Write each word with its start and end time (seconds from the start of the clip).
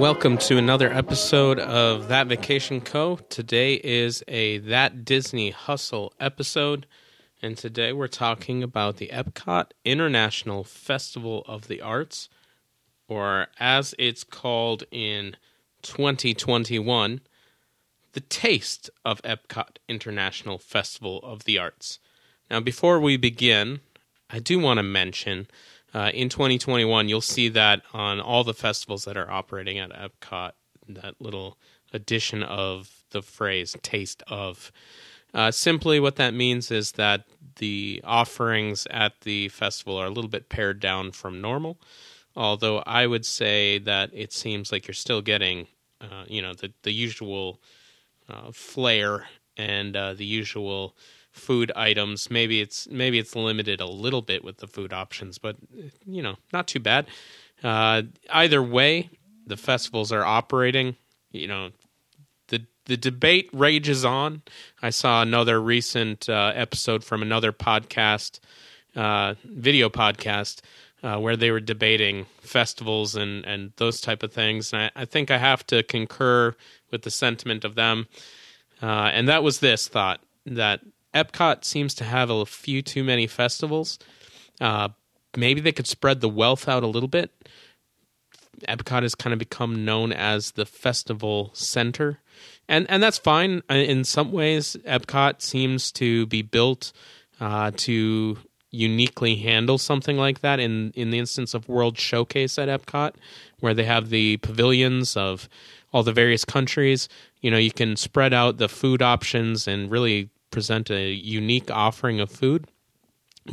Welcome 0.00 0.38
to 0.38 0.56
another 0.56 0.90
episode 0.90 1.58
of 1.58 2.08
That 2.08 2.26
Vacation 2.26 2.80
Co. 2.80 3.16
Today 3.28 3.74
is 3.74 4.24
a 4.26 4.56
That 4.56 5.04
Disney 5.04 5.50
Hustle 5.50 6.14
episode, 6.18 6.86
and 7.42 7.54
today 7.54 7.92
we're 7.92 8.08
talking 8.08 8.62
about 8.62 8.96
the 8.96 9.08
Epcot 9.08 9.72
International 9.84 10.64
Festival 10.64 11.44
of 11.46 11.68
the 11.68 11.82
Arts, 11.82 12.30
or 13.08 13.48
as 13.60 13.94
it's 13.98 14.24
called 14.24 14.84
in 14.90 15.36
2021, 15.82 17.20
the 18.14 18.20
Taste 18.20 18.88
of 19.04 19.20
Epcot 19.20 19.76
International 19.86 20.56
Festival 20.56 21.20
of 21.22 21.44
the 21.44 21.58
Arts. 21.58 21.98
Now, 22.50 22.60
before 22.60 23.00
we 23.00 23.18
begin, 23.18 23.80
I 24.30 24.38
do 24.38 24.58
want 24.58 24.78
to 24.78 24.82
mention 24.82 25.46
uh, 25.94 26.10
in 26.14 26.28
2021, 26.28 27.08
you'll 27.08 27.20
see 27.20 27.48
that 27.48 27.82
on 27.92 28.20
all 28.20 28.44
the 28.44 28.54
festivals 28.54 29.04
that 29.04 29.16
are 29.16 29.30
operating 29.30 29.78
at 29.78 29.90
Epcot, 29.90 30.52
that 30.88 31.14
little 31.20 31.58
addition 31.92 32.42
of 32.42 33.04
the 33.10 33.22
phrase 33.22 33.76
taste 33.82 34.22
of. 34.28 34.70
Uh, 35.32 35.50
simply, 35.50 36.00
what 36.00 36.16
that 36.16 36.34
means 36.34 36.70
is 36.70 36.92
that 36.92 37.24
the 37.56 38.00
offerings 38.04 38.86
at 38.90 39.20
the 39.20 39.48
festival 39.48 39.96
are 39.96 40.06
a 40.06 40.10
little 40.10 40.30
bit 40.30 40.48
pared 40.48 40.80
down 40.80 41.12
from 41.12 41.40
normal. 41.40 41.80
Although 42.36 42.78
I 42.86 43.06
would 43.06 43.26
say 43.26 43.78
that 43.78 44.10
it 44.12 44.32
seems 44.32 44.70
like 44.70 44.86
you're 44.86 44.94
still 44.94 45.20
getting, 45.20 45.66
uh, 46.00 46.24
you 46.26 46.42
know, 46.42 46.54
the 46.54 46.72
the 46.82 46.92
usual 46.92 47.60
uh, 48.28 48.52
flair 48.52 49.26
and 49.56 49.96
uh, 49.96 50.14
the 50.14 50.24
usual 50.24 50.96
food 51.32 51.72
items. 51.76 52.30
Maybe 52.30 52.60
it's 52.60 52.88
maybe 52.88 53.18
it's 53.18 53.36
limited 53.36 53.80
a 53.80 53.86
little 53.86 54.22
bit 54.22 54.44
with 54.44 54.58
the 54.58 54.66
food 54.66 54.92
options, 54.92 55.38
but 55.38 55.56
you 56.06 56.22
know, 56.22 56.36
not 56.52 56.66
too 56.68 56.80
bad. 56.80 57.06
Uh, 57.62 58.02
either 58.30 58.62
way, 58.62 59.10
the 59.46 59.56
festivals 59.56 60.12
are 60.12 60.24
operating. 60.24 60.96
You 61.30 61.48
know, 61.48 61.70
the 62.48 62.66
the 62.86 62.96
debate 62.96 63.48
rages 63.52 64.04
on. 64.04 64.42
I 64.82 64.90
saw 64.90 65.22
another 65.22 65.60
recent 65.60 66.28
uh, 66.28 66.52
episode 66.54 67.04
from 67.04 67.22
another 67.22 67.52
podcast, 67.52 68.40
uh, 68.96 69.34
video 69.44 69.88
podcast. 69.88 70.60
Uh, 71.02 71.16
where 71.16 71.34
they 71.34 71.50
were 71.50 71.60
debating 71.60 72.26
festivals 72.42 73.16
and, 73.16 73.42
and 73.46 73.72
those 73.76 74.02
type 74.02 74.22
of 74.22 74.34
things, 74.34 74.74
and 74.74 74.82
I, 74.82 74.90
I 74.94 75.04
think 75.06 75.30
I 75.30 75.38
have 75.38 75.66
to 75.68 75.82
concur 75.82 76.54
with 76.90 77.00
the 77.04 77.10
sentiment 77.10 77.64
of 77.64 77.74
them. 77.74 78.06
Uh, 78.82 79.08
and 79.10 79.26
that 79.26 79.42
was 79.42 79.60
this 79.60 79.88
thought 79.88 80.20
that 80.44 80.82
Epcot 81.14 81.64
seems 81.64 81.94
to 81.94 82.04
have 82.04 82.30
a 82.30 82.46
few 82.46 82.82
too 82.82 83.02
many 83.04 83.26
festivals. 83.26 83.98
Uh, 84.60 84.90
maybe 85.36 85.60
they 85.60 85.72
could 85.72 85.86
spread 85.86 86.20
the 86.20 86.28
wealth 86.28 86.68
out 86.68 86.82
a 86.82 86.86
little 86.88 87.08
bit. 87.08 87.32
Epcot 88.68 89.02
has 89.02 89.14
kind 89.14 89.32
of 89.32 89.38
become 89.38 89.84
known 89.84 90.12
as 90.12 90.52
the 90.52 90.66
festival 90.66 91.50
center, 91.54 92.20
and 92.68 92.86
and 92.90 93.02
that's 93.02 93.18
fine. 93.18 93.62
Uh, 93.70 93.74
in 93.74 94.04
some 94.04 94.32
ways, 94.32 94.76
Epcot 94.86 95.40
seems 95.40 95.90
to 95.92 96.26
be 96.26 96.42
built 96.42 96.92
uh, 97.40 97.70
to 97.76 98.38
uniquely 98.70 99.36
handle 99.36 99.78
something 99.78 100.16
like 100.16 100.40
that. 100.40 100.60
In 100.60 100.92
in 100.94 101.10
the 101.10 101.18
instance 101.18 101.54
of 101.54 101.68
World 101.68 101.98
Showcase 101.98 102.58
at 102.58 102.68
Epcot, 102.68 103.14
where 103.60 103.74
they 103.74 103.84
have 103.84 104.10
the 104.10 104.36
pavilions 104.38 105.16
of 105.16 105.48
all 105.92 106.02
the 106.02 106.12
various 106.12 106.44
countries, 106.44 107.08
you 107.40 107.50
know, 107.50 107.58
you 107.58 107.72
can 107.72 107.96
spread 107.96 108.32
out 108.34 108.58
the 108.58 108.68
food 108.68 109.02
options 109.02 109.66
and 109.66 109.90
really 109.90 110.28
present 110.50 110.90
a 110.90 111.10
unique 111.10 111.70
offering 111.70 112.20
of 112.20 112.30
food. 112.30 112.66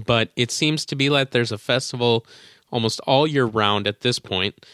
But 0.06 0.30
it 0.36 0.52
seems 0.52 0.86
to 0.86 0.96
be 0.96 1.10
like 1.10 1.32
there's 1.32 1.52
a 1.52 1.58
festival 1.58 2.26
almost 2.72 3.00
all 3.02 3.26
year 3.26 3.46
round 3.46 3.88
at 3.88 4.02
this 4.02 4.20
point. 4.20 4.66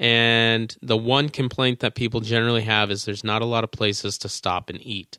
And 0.00 0.74
the 0.82 0.96
one 0.96 1.28
complaint 1.28 1.80
that 1.80 1.94
people 1.94 2.20
generally 2.20 2.62
have 2.62 2.90
is 2.90 3.04
there's 3.04 3.24
not 3.24 3.42
a 3.42 3.46
lot 3.46 3.64
of 3.64 3.70
places 3.70 4.18
to 4.18 4.28
stop 4.28 4.70
and 4.70 4.84
eat 4.84 5.18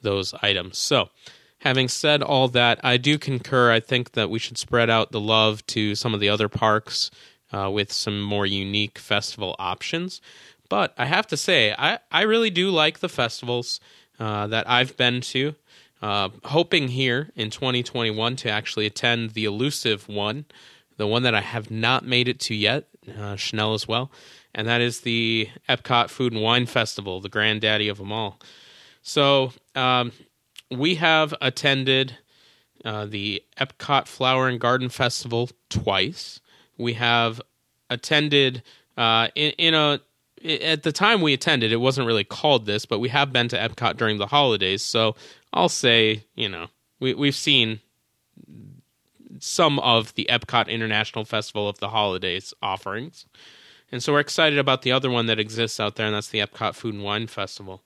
those 0.00 0.32
items. 0.42 0.78
So, 0.78 1.10
having 1.58 1.88
said 1.88 2.22
all 2.22 2.48
that, 2.48 2.80
I 2.82 2.96
do 2.96 3.18
concur. 3.18 3.70
I 3.70 3.80
think 3.80 4.12
that 4.12 4.30
we 4.30 4.38
should 4.38 4.58
spread 4.58 4.90
out 4.90 5.12
the 5.12 5.20
love 5.20 5.66
to 5.68 5.94
some 5.94 6.14
of 6.14 6.20
the 6.20 6.28
other 6.28 6.48
parks 6.48 7.10
uh, 7.52 7.70
with 7.70 7.92
some 7.92 8.22
more 8.22 8.46
unique 8.46 8.98
festival 8.98 9.54
options. 9.58 10.20
But 10.68 10.94
I 10.96 11.04
have 11.04 11.26
to 11.26 11.36
say, 11.36 11.74
I, 11.78 11.98
I 12.10 12.22
really 12.22 12.50
do 12.50 12.70
like 12.70 13.00
the 13.00 13.08
festivals 13.08 13.80
uh, 14.18 14.46
that 14.46 14.68
I've 14.68 14.96
been 14.96 15.20
to. 15.20 15.54
Uh, 16.02 16.30
hoping 16.44 16.88
here 16.88 17.30
in 17.36 17.48
2021 17.48 18.34
to 18.34 18.50
actually 18.50 18.86
attend 18.86 19.30
the 19.30 19.44
elusive 19.44 20.08
one, 20.08 20.44
the 20.96 21.06
one 21.06 21.22
that 21.22 21.34
I 21.34 21.40
have 21.40 21.70
not 21.70 22.04
made 22.04 22.26
it 22.26 22.40
to 22.40 22.54
yet, 22.56 22.88
uh, 23.16 23.36
Chanel 23.36 23.74
as 23.74 23.86
well, 23.86 24.10
and 24.52 24.66
that 24.66 24.80
is 24.80 25.02
the 25.02 25.48
Epcot 25.68 26.10
Food 26.10 26.32
and 26.32 26.42
Wine 26.42 26.66
Festival, 26.66 27.20
the 27.20 27.28
granddaddy 27.28 27.88
of 27.88 27.98
them 27.98 28.10
all. 28.10 28.40
So 29.02 29.52
um, 29.76 30.10
we 30.70 30.96
have 30.96 31.34
attended 31.40 32.18
uh, 32.84 33.06
the 33.06 33.42
Epcot 33.56 34.08
Flower 34.08 34.48
and 34.48 34.58
Garden 34.58 34.88
Festival 34.88 35.50
twice. 35.70 36.40
We 36.76 36.94
have 36.94 37.40
attended 37.88 38.64
uh, 38.96 39.28
in, 39.36 39.52
in 39.52 39.74
a 39.74 40.00
at 40.44 40.82
the 40.82 40.90
time 40.90 41.20
we 41.20 41.32
attended, 41.32 41.72
it 41.72 41.76
wasn't 41.76 42.06
really 42.06 42.24
called 42.24 42.66
this, 42.66 42.84
but 42.84 42.98
we 42.98 43.08
have 43.10 43.32
been 43.32 43.46
to 43.48 43.56
Epcot 43.56 43.96
during 43.96 44.18
the 44.18 44.26
holidays. 44.26 44.82
So 44.82 45.14
I'll 45.52 45.68
say, 45.68 46.24
you 46.34 46.48
know, 46.48 46.68
we 47.00 47.14
we've 47.14 47.34
seen 47.34 47.80
some 49.38 49.78
of 49.80 50.14
the 50.14 50.26
Epcot 50.30 50.68
International 50.68 51.24
Festival 51.24 51.68
of 51.68 51.78
the 51.78 51.88
Holidays 51.88 52.54
offerings. 52.62 53.26
And 53.90 54.02
so 54.02 54.12
we're 54.12 54.20
excited 54.20 54.58
about 54.58 54.82
the 54.82 54.92
other 54.92 55.10
one 55.10 55.26
that 55.26 55.38
exists 55.38 55.78
out 55.78 55.96
there, 55.96 56.06
and 56.06 56.14
that's 56.14 56.28
the 56.28 56.38
Epcot 56.38 56.74
Food 56.74 56.94
and 56.94 57.04
Wine 57.04 57.26
Festival. 57.26 57.82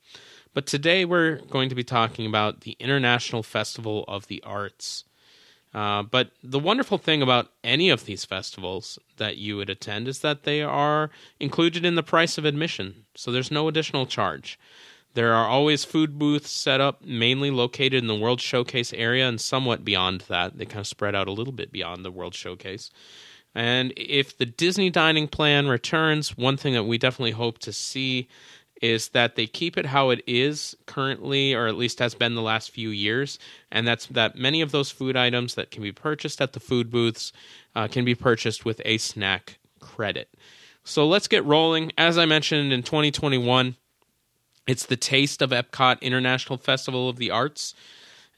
But 0.54 0.66
today 0.66 1.04
we're 1.04 1.36
going 1.50 1.68
to 1.68 1.74
be 1.74 1.82
talking 1.84 2.26
about 2.26 2.60
the 2.60 2.76
International 2.78 3.42
Festival 3.42 4.04
of 4.06 4.28
the 4.28 4.42
Arts. 4.44 5.04
Uh, 5.74 6.02
but 6.02 6.30
the 6.42 6.58
wonderful 6.58 6.96
thing 6.96 7.20
about 7.20 7.50
any 7.62 7.90
of 7.90 8.06
these 8.06 8.24
festivals 8.24 8.98
that 9.18 9.36
you 9.36 9.56
would 9.56 9.68
attend 9.68 10.08
is 10.08 10.20
that 10.20 10.44
they 10.44 10.62
are 10.62 11.10
included 11.40 11.84
in 11.84 11.96
the 11.96 12.02
price 12.02 12.38
of 12.38 12.44
admission, 12.44 13.04
so 13.14 13.30
there's 13.30 13.50
no 13.50 13.68
additional 13.68 14.06
charge. 14.06 14.58
There 15.16 15.32
are 15.32 15.48
always 15.48 15.82
food 15.82 16.18
booths 16.18 16.50
set 16.50 16.78
up, 16.78 17.02
mainly 17.02 17.50
located 17.50 17.94
in 17.94 18.06
the 18.06 18.14
World 18.14 18.38
Showcase 18.38 18.92
area 18.92 19.26
and 19.26 19.40
somewhat 19.40 19.82
beyond 19.82 20.20
that. 20.28 20.58
They 20.58 20.66
kind 20.66 20.80
of 20.80 20.86
spread 20.86 21.14
out 21.14 21.26
a 21.26 21.32
little 21.32 21.54
bit 21.54 21.72
beyond 21.72 22.04
the 22.04 22.10
World 22.10 22.34
Showcase. 22.34 22.90
And 23.54 23.94
if 23.96 24.36
the 24.36 24.44
Disney 24.44 24.90
dining 24.90 25.26
plan 25.26 25.68
returns, 25.68 26.36
one 26.36 26.58
thing 26.58 26.74
that 26.74 26.84
we 26.84 26.98
definitely 26.98 27.30
hope 27.30 27.58
to 27.60 27.72
see 27.72 28.28
is 28.82 29.08
that 29.08 29.36
they 29.36 29.46
keep 29.46 29.78
it 29.78 29.86
how 29.86 30.10
it 30.10 30.22
is 30.26 30.76
currently, 30.84 31.54
or 31.54 31.66
at 31.66 31.76
least 31.76 31.98
has 31.98 32.14
been 32.14 32.34
the 32.34 32.42
last 32.42 32.70
few 32.70 32.90
years. 32.90 33.38
And 33.72 33.88
that's 33.88 34.04
that 34.08 34.36
many 34.36 34.60
of 34.60 34.70
those 34.70 34.90
food 34.90 35.16
items 35.16 35.54
that 35.54 35.70
can 35.70 35.82
be 35.82 35.92
purchased 35.92 36.42
at 36.42 36.52
the 36.52 36.60
food 36.60 36.90
booths 36.90 37.32
uh, 37.74 37.88
can 37.88 38.04
be 38.04 38.14
purchased 38.14 38.66
with 38.66 38.82
a 38.84 38.98
snack 38.98 39.60
credit. 39.80 40.28
So 40.84 41.06
let's 41.06 41.26
get 41.26 41.42
rolling. 41.46 41.90
As 41.96 42.18
I 42.18 42.26
mentioned 42.26 42.70
in 42.70 42.82
2021, 42.82 43.76
it's 44.66 44.86
the 44.86 44.96
taste 44.96 45.42
of 45.42 45.50
Epcot 45.50 46.00
International 46.00 46.58
Festival 46.58 47.08
of 47.08 47.16
the 47.16 47.30
Arts, 47.30 47.74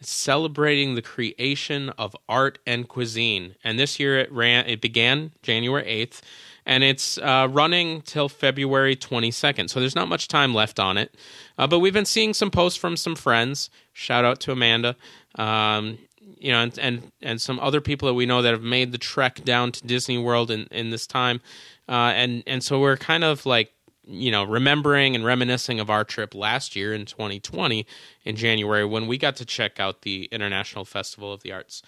celebrating 0.00 0.94
the 0.94 1.02
creation 1.02 1.90
of 1.98 2.14
art 2.28 2.58
and 2.66 2.88
cuisine. 2.88 3.56
And 3.64 3.78
this 3.78 3.98
year 3.98 4.18
it 4.18 4.30
ran. 4.30 4.66
It 4.66 4.80
began 4.80 5.32
January 5.42 5.84
eighth, 5.86 6.22
and 6.64 6.84
it's 6.84 7.18
uh, 7.18 7.48
running 7.50 8.02
till 8.02 8.28
February 8.28 8.94
twenty 8.94 9.30
second. 9.30 9.68
So 9.68 9.80
there's 9.80 9.96
not 9.96 10.08
much 10.08 10.28
time 10.28 10.54
left 10.54 10.78
on 10.78 10.96
it. 10.98 11.16
Uh, 11.56 11.66
but 11.66 11.80
we've 11.80 11.92
been 11.92 12.04
seeing 12.04 12.34
some 12.34 12.50
posts 12.50 12.78
from 12.78 12.96
some 12.96 13.16
friends. 13.16 13.70
Shout 13.92 14.24
out 14.24 14.38
to 14.40 14.52
Amanda. 14.52 14.94
Um, 15.34 15.98
you 16.38 16.52
know, 16.52 16.60
and, 16.60 16.78
and 16.78 17.12
and 17.20 17.40
some 17.40 17.58
other 17.58 17.80
people 17.80 18.06
that 18.06 18.14
we 18.14 18.26
know 18.26 18.42
that 18.42 18.52
have 18.52 18.62
made 18.62 18.92
the 18.92 18.98
trek 18.98 19.42
down 19.44 19.72
to 19.72 19.86
Disney 19.86 20.18
World 20.18 20.50
in, 20.50 20.68
in 20.70 20.90
this 20.90 21.06
time, 21.06 21.40
uh, 21.88 22.12
and 22.14 22.44
and 22.46 22.62
so 22.62 22.78
we're 22.78 22.96
kind 22.96 23.24
of 23.24 23.44
like 23.46 23.72
you 24.08 24.30
know, 24.30 24.44
remembering 24.44 25.14
and 25.14 25.24
reminiscing 25.24 25.80
of 25.80 25.90
our 25.90 26.02
trip 26.02 26.34
last 26.34 26.74
year 26.74 26.94
in 26.94 27.04
2020 27.04 27.86
in 28.24 28.36
January 28.36 28.84
when 28.84 29.06
we 29.06 29.18
got 29.18 29.36
to 29.36 29.44
check 29.44 29.78
out 29.78 30.02
the 30.02 30.24
International 30.32 30.84
Festival 30.84 31.32
of 31.32 31.42
the 31.42 31.52
Arts. 31.52 31.82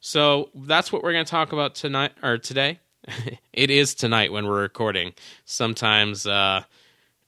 So 0.00 0.50
that's 0.54 0.92
what 0.92 1.02
we're 1.02 1.12
going 1.12 1.24
to 1.24 1.30
talk 1.30 1.52
about 1.52 1.74
tonight 1.74 2.12
or 2.22 2.38
today. 2.38 2.80
it 3.52 3.70
is 3.70 3.94
tonight 3.94 4.32
when 4.32 4.46
we're 4.46 4.62
recording. 4.62 5.12
Sometimes 5.44 6.26
uh, 6.26 6.64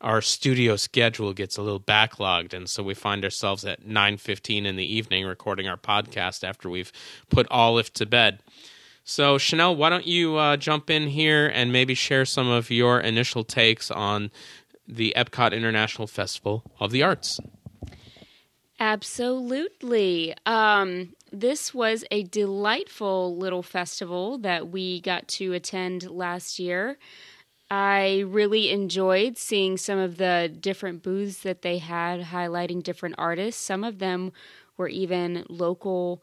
our 0.01 0.21
studio 0.21 0.77
schedule 0.77 1.33
gets 1.33 1.57
a 1.57 1.63
little 1.63 1.81
backlogged, 1.81 2.53
and 2.53 2.69
so 2.69 2.83
we 2.83 2.95
find 2.95 3.25
ourselves 3.25 3.65
at 3.65 3.87
9:15 3.87 4.65
in 4.65 4.77
the 4.77 4.85
evening 4.85 5.25
recording 5.25 5.69
our 5.69 5.77
podcast 5.77 6.43
after 6.43 6.69
we've 6.69 6.93
put 7.31 7.47
Olive 7.51 7.93
to 7.95 8.07
bed. 8.07 8.41
So, 9.05 9.37
Chanel, 9.37 9.75
why 9.75 9.91
don't 9.91 10.07
you 10.07 10.37
uh, 10.37 10.57
jump 10.57 10.89
in 10.89 11.09
here 11.09 11.49
and 11.49 11.73
maybe 11.73 11.95
share 11.95 12.25
some 12.25 12.49
of 12.49 12.71
your 12.71 13.01
initial 13.01 13.43
takes 13.43 13.91
on 13.91 14.31
the 14.87 15.13
Epcot 15.17 15.53
International 15.53 16.07
Festival 16.07 16.63
of 16.79 16.93
the 16.93 17.03
Arts? 17.03 17.41
Absolutely. 18.79 20.35
Um, 20.47 21.15
this 21.33 21.73
was 21.73 22.05
a 22.11 22.25
delightful 22.25 23.37
little 23.37 23.63
festival 23.63 24.39
that 24.39 24.69
we 24.69 25.01
got 25.01 25.29
to 25.29 25.53
attend 25.53 26.11
last 26.11 26.59
year. 26.59 26.99
I 27.71 28.25
really 28.27 28.71
enjoyed 28.71 29.39
seeing 29.39 29.79
some 29.79 29.99
of 29.99 30.19
the 30.19 30.55
different 30.61 31.03
booths 31.03 31.39
that 31.39 31.63
they 31.63 31.79
had 31.79 32.21
highlighting 32.21 32.83
different 32.83 33.15
artists. 33.19 33.63
Some 33.63 33.83
of 33.83 33.99
them 33.99 34.33
were 34.77 34.89
even 34.89 35.47
local 35.49 36.23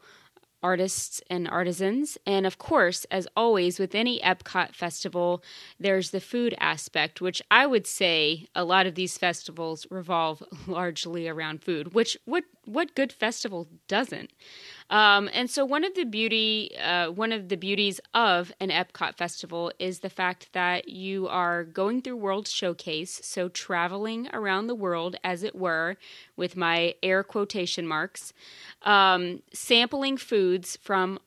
artists 0.62 1.22
and 1.28 1.48
artisans. 1.48 2.18
And 2.26 2.46
of 2.46 2.58
course, 2.58 3.04
as 3.10 3.26
always, 3.36 3.78
with 3.78 3.94
any 3.94 4.20
Epcot 4.20 4.74
festival, 4.74 5.42
there's 5.78 6.10
the 6.10 6.20
food 6.20 6.54
aspect, 6.58 7.20
which 7.20 7.42
I 7.50 7.66
would 7.66 7.86
say 7.86 8.46
a 8.54 8.64
lot 8.64 8.86
of 8.86 8.94
these 8.94 9.18
festivals 9.18 9.86
revolve 9.90 10.42
largely 10.66 11.28
around 11.28 11.62
food, 11.62 11.94
which 11.94 12.16
what 12.24 12.44
what 12.64 12.94
good 12.94 13.12
festival 13.12 13.68
doesn't? 13.88 14.32
Um, 14.90 15.30
and 15.32 15.48
so 15.48 15.64
one 15.64 15.84
of 15.84 15.94
the 15.94 16.04
beauty, 16.04 16.76
uh, 16.76 17.12
one 17.12 17.30
of 17.32 17.48
the 17.48 17.56
beauties 17.56 18.00
of 18.12 18.52
an 18.58 18.70
Epcot 18.70 19.16
festival 19.16 19.72
is 19.78 20.00
the 20.00 20.10
fact 20.10 20.52
that 20.52 20.88
you 20.88 21.28
are 21.28 21.62
going 21.64 22.02
through 22.02 22.16
World 22.16 22.48
Showcase, 22.48 23.20
so 23.22 23.48
traveling 23.48 24.28
around 24.32 24.66
the 24.66 24.74
world, 24.74 25.14
as 25.22 25.44
it 25.44 25.54
were, 25.54 25.96
with 26.36 26.56
my 26.56 26.94
air 27.04 27.22
quotation 27.22 27.86
marks, 27.86 28.32
um, 28.82 29.42
sampling 29.52 30.16
foods 30.16 30.76
from 30.82 31.18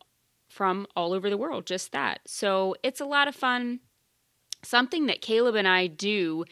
from 0.50 0.86
all 0.96 1.14
over 1.14 1.32
the 1.32 1.38
world. 1.38 1.66
Just 1.66 1.92
that. 1.94 2.20
So 2.28 2.76
it's 2.84 3.02
a 3.02 3.06
lot 3.06 3.28
of 3.28 3.36
fun. 3.36 3.80
Something 4.64 5.08
that 5.08 5.22
Caleb 5.22 5.56
and 5.56 5.68
I 5.68 5.88
do 5.88 6.46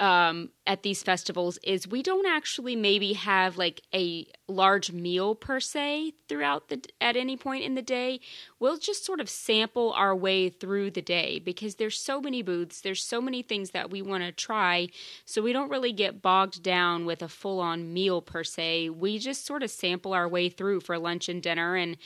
um, 0.00 0.50
at 0.66 0.82
these 0.82 1.02
festivals 1.02 1.58
is 1.62 1.86
we 1.86 2.02
don't 2.02 2.26
actually 2.26 2.74
maybe 2.76 3.12
have 3.12 3.56
like 3.56 3.82
a 3.94 4.26
large 4.48 4.92
meal 4.92 5.34
per 5.34 5.60
se 5.60 6.12
throughout 6.28 6.68
the 6.68 6.80
at 7.00 7.16
any 7.16 7.36
point 7.36 7.64
in 7.64 7.74
the 7.74 7.82
day. 7.82 8.20
We'll 8.58 8.76
just 8.76 9.04
sort 9.04 9.20
of 9.20 9.28
sample 9.28 9.92
our 9.92 10.14
way 10.14 10.48
through 10.48 10.90
the 10.90 11.02
day 11.02 11.38
because 11.38 11.76
there's 11.76 11.98
so 11.98 12.20
many 12.20 12.42
booths 12.42 12.80
there's 12.80 13.02
so 13.02 13.20
many 13.20 13.42
things 13.42 13.70
that 13.70 13.90
we 13.90 14.02
want 14.02 14.24
to 14.24 14.32
try 14.32 14.88
so 15.24 15.42
we 15.42 15.52
don't 15.52 15.70
really 15.70 15.92
get 15.92 16.22
bogged 16.22 16.62
down 16.62 17.06
with 17.06 17.22
a 17.22 17.28
full 17.28 17.60
on 17.60 17.92
meal 17.92 18.20
per 18.20 18.44
se. 18.44 18.90
We 18.90 19.18
just 19.18 19.46
sort 19.46 19.62
of 19.62 19.70
sample 19.70 20.12
our 20.12 20.28
way 20.28 20.48
through 20.48 20.80
for 20.80 20.98
lunch 20.98 21.28
and 21.28 21.42
dinner 21.42 21.76
and 21.76 21.96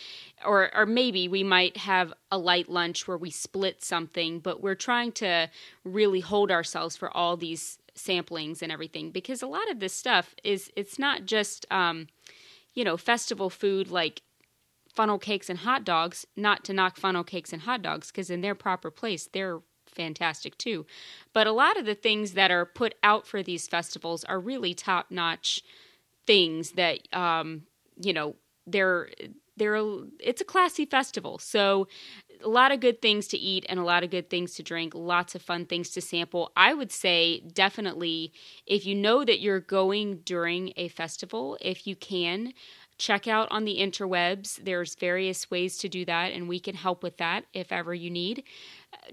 or 0.45 0.75
or 0.75 0.87
maybe 0.87 1.29
we 1.29 1.43
might 1.43 1.77
have 1.79 2.13
a 2.31 2.39
light 2.39 2.69
lunch 2.69 3.09
where 3.09 3.19
we 3.19 3.31
split 3.31 3.83
something 3.83 4.39
but 4.39 4.63
we're 4.63 4.75
trying 4.75 5.13
to 5.13 5.49
really 5.85 6.21
hold 6.21 6.51
ourselves 6.51 6.97
for 6.97 7.15
all 7.17 7.37
these 7.37 7.79
samplings 8.05 8.63
and 8.63 8.73
everything 8.73 9.11
because 9.11 9.43
a 9.43 9.47
lot 9.47 9.71
of 9.71 9.81
this 9.81 9.93
stuff 9.93 10.35
is 10.45 10.71
it's 10.77 10.99
not 10.99 11.25
just 11.25 11.67
um, 11.71 12.07
you 12.75 12.85
know 12.85 12.97
festival 12.97 13.51
food 13.51 13.91
like 13.91 14.23
funnel 14.93 15.19
cakes 15.19 15.49
and 15.49 15.61
hot 15.61 15.85
dogs 15.85 16.27
not 16.37 16.65
to 16.65 16.73
knock 16.73 16.97
funnel 16.97 17.25
cakes 17.25 17.53
and 17.53 17.63
hot 17.63 17.83
dogs 17.83 18.09
because 18.09 18.31
in 18.31 18.41
their 18.41 18.55
proper 18.55 18.91
place 18.91 19.29
they're 19.33 19.61
fantastic 19.87 20.57
too. 20.57 20.87
But 21.33 21.47
a 21.47 21.53
lot 21.53 21.77
of 21.77 21.85
the 21.85 21.95
things 21.95 22.33
that 22.33 22.51
are 22.51 22.65
put 22.65 22.95
out 23.03 23.27
for 23.27 23.43
these 23.43 23.67
festivals 23.67 24.25
are 24.25 24.39
really 24.39 24.75
top 24.75 25.11
notch 25.11 25.63
things 26.27 26.73
that 26.73 27.01
um, 27.15 27.63
you 28.01 28.13
know 28.13 28.37
they're 28.67 29.11
they're 29.57 29.83
it's 30.19 30.41
a 30.41 30.45
classy 30.45 30.87
festival. 30.87 31.39
So 31.39 31.89
a 32.43 32.49
lot 32.49 32.73
of 32.73 32.81
good 32.81 33.03
things 33.03 33.27
to 33.29 33.39
eat 33.39 33.67
and 33.69 33.79
a 33.79 33.85
lot 33.85 34.03
of 34.03 34.11
good 34.11 34.31
things 34.31 34.55
to 34.55 34.63
drink, 34.63 34.95
lots 34.95 35.35
of 35.35 35.43
fun 35.43 35.67
things 35.67 35.91
to 35.91 36.01
sample. 36.01 36.53
I 36.57 36.75
would 36.75 36.93
say 36.93 37.41
definitely 37.41 38.33
if 38.67 38.87
you 38.87 38.95
know 38.95 39.25
that 39.25 39.41
you're 39.41 39.61
going 39.61 40.19
during 40.25 40.73
a 40.77 40.89
festival, 40.89 41.59
if 41.61 41.87
you 41.87 41.97
can, 41.97 42.53
check 43.01 43.27
out 43.27 43.49
on 43.51 43.65
the 43.65 43.79
interwebs. 43.79 44.63
There's 44.63 44.95
various 44.95 45.51
ways 45.51 45.79
to 45.79 45.89
do 45.89 46.05
that, 46.05 46.33
and 46.33 46.49
we 46.49 46.61
can 46.61 46.75
help 46.75 47.03
with 47.03 47.17
that 47.17 47.47
if 47.55 47.73
ever 47.73 47.95
you 47.95 48.11
need. 48.11 48.45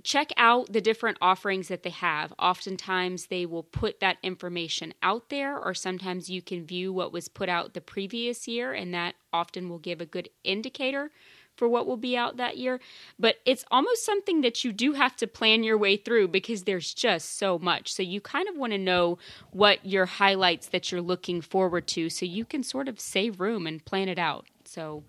Check 0.03 0.31
out 0.35 0.73
the 0.73 0.81
different 0.81 1.17
offerings 1.21 1.69
that 1.69 1.83
they 1.83 1.91
have. 1.91 2.33
Oftentimes, 2.37 3.27
they 3.27 3.45
will 3.45 3.63
put 3.63 4.01
that 4.01 4.17
information 4.21 4.93
out 5.01 5.29
there, 5.29 5.57
or 5.57 5.73
sometimes 5.73 6.29
you 6.29 6.41
can 6.41 6.65
view 6.65 6.91
what 6.91 7.13
was 7.13 7.29
put 7.29 7.47
out 7.47 7.73
the 7.73 7.81
previous 7.81 8.47
year, 8.47 8.73
and 8.73 8.93
that 8.93 9.15
often 9.31 9.69
will 9.69 9.79
give 9.79 10.01
a 10.01 10.05
good 10.05 10.29
indicator 10.43 11.09
for 11.57 11.67
what 11.67 11.85
will 11.85 11.97
be 11.97 12.15
out 12.15 12.37
that 12.37 12.57
year. 12.57 12.79
But 13.19 13.37
it's 13.45 13.65
almost 13.71 14.05
something 14.05 14.41
that 14.41 14.63
you 14.63 14.71
do 14.71 14.93
have 14.93 15.15
to 15.17 15.27
plan 15.27 15.63
your 15.63 15.77
way 15.77 15.97
through 15.97 16.29
because 16.29 16.63
there's 16.63 16.93
just 16.93 17.37
so 17.37 17.59
much. 17.59 17.91
So 17.91 18.03
you 18.03 18.21
kind 18.21 18.47
of 18.47 18.55
want 18.55 18.71
to 18.73 18.77
know 18.77 19.17
what 19.51 19.85
your 19.85 20.05
highlights 20.05 20.67
that 20.69 20.91
you're 20.91 21.01
looking 21.01 21.41
forward 21.41 21.87
to 21.87 22.09
so 22.09 22.25
you 22.25 22.45
can 22.45 22.63
sort 22.63 22.87
of 22.87 22.99
save 22.99 23.41
room 23.41 23.67
and 23.67 23.83
plan 23.83 24.07
it 24.07 24.19
out. 24.19 24.45
So 24.63 25.03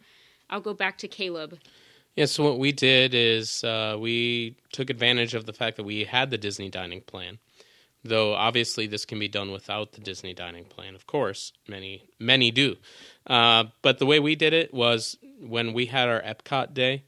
I'll 0.50 0.60
go 0.60 0.74
back 0.74 0.98
to 0.98 1.08
Caleb. 1.08 1.58
Yeah, 2.16 2.24
so 2.24 2.42
what 2.42 2.58
we 2.58 2.72
did 2.72 3.14
is 3.14 3.62
uh, 3.62 3.96
we 3.98 4.56
took 4.72 4.90
advantage 4.90 5.34
of 5.34 5.46
the 5.46 5.52
fact 5.52 5.76
that 5.76 5.84
we 5.84 6.02
had 6.02 6.30
the 6.30 6.38
Disney 6.38 6.68
dining 6.68 7.02
plan. 7.02 7.38
Though 8.04 8.34
obviously 8.34 8.86
this 8.86 9.04
can 9.04 9.18
be 9.18 9.28
done 9.28 9.50
without 9.50 9.92
the 9.92 10.00
Disney 10.00 10.32
dining 10.32 10.64
plan, 10.64 10.94
of 10.94 11.06
course, 11.06 11.52
many 11.66 12.08
many 12.18 12.50
do. 12.50 12.76
Uh, 13.26 13.64
but 13.82 13.98
the 13.98 14.06
way 14.06 14.20
we 14.20 14.36
did 14.36 14.52
it 14.52 14.72
was 14.72 15.18
when 15.40 15.72
we 15.72 15.86
had 15.86 16.08
our 16.08 16.22
Epcot 16.22 16.74
day, 16.74 17.04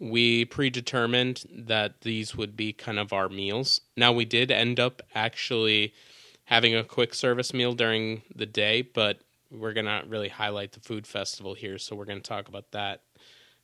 we 0.00 0.44
predetermined 0.44 1.44
that 1.50 2.00
these 2.00 2.34
would 2.34 2.56
be 2.56 2.72
kind 2.72 2.98
of 2.98 3.12
our 3.12 3.28
meals. 3.28 3.80
Now 3.96 4.12
we 4.12 4.24
did 4.24 4.50
end 4.50 4.80
up 4.80 5.02
actually 5.14 5.94
having 6.44 6.74
a 6.74 6.84
quick 6.84 7.14
service 7.14 7.54
meal 7.54 7.74
during 7.74 8.22
the 8.34 8.46
day, 8.46 8.82
but 8.82 9.20
we're 9.50 9.72
gonna 9.72 10.02
really 10.06 10.28
highlight 10.28 10.72
the 10.72 10.80
food 10.80 11.06
festival 11.06 11.54
here, 11.54 11.78
so 11.78 11.94
we're 11.94 12.04
gonna 12.04 12.20
talk 12.20 12.48
about 12.48 12.70
that. 12.72 13.02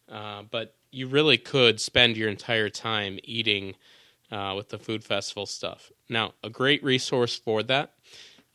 Uh, 0.09 0.43
but 0.51 0.75
you 0.91 1.07
really 1.07 1.39
could 1.39 1.81
spend 1.81 2.17
your 2.17 2.29
entire 2.29 2.69
time 2.69 3.19
eating 3.23 3.75
uh, 4.31 4.55
with 4.57 4.69
the 4.69 4.79
food 4.79 5.05
festival 5.05 5.47
stuff. 5.47 5.91
Now, 6.09 6.35
a 6.43 6.51
great 6.51 6.83
resource 6.83 7.37
for 7.37 7.63
that 7.65 7.95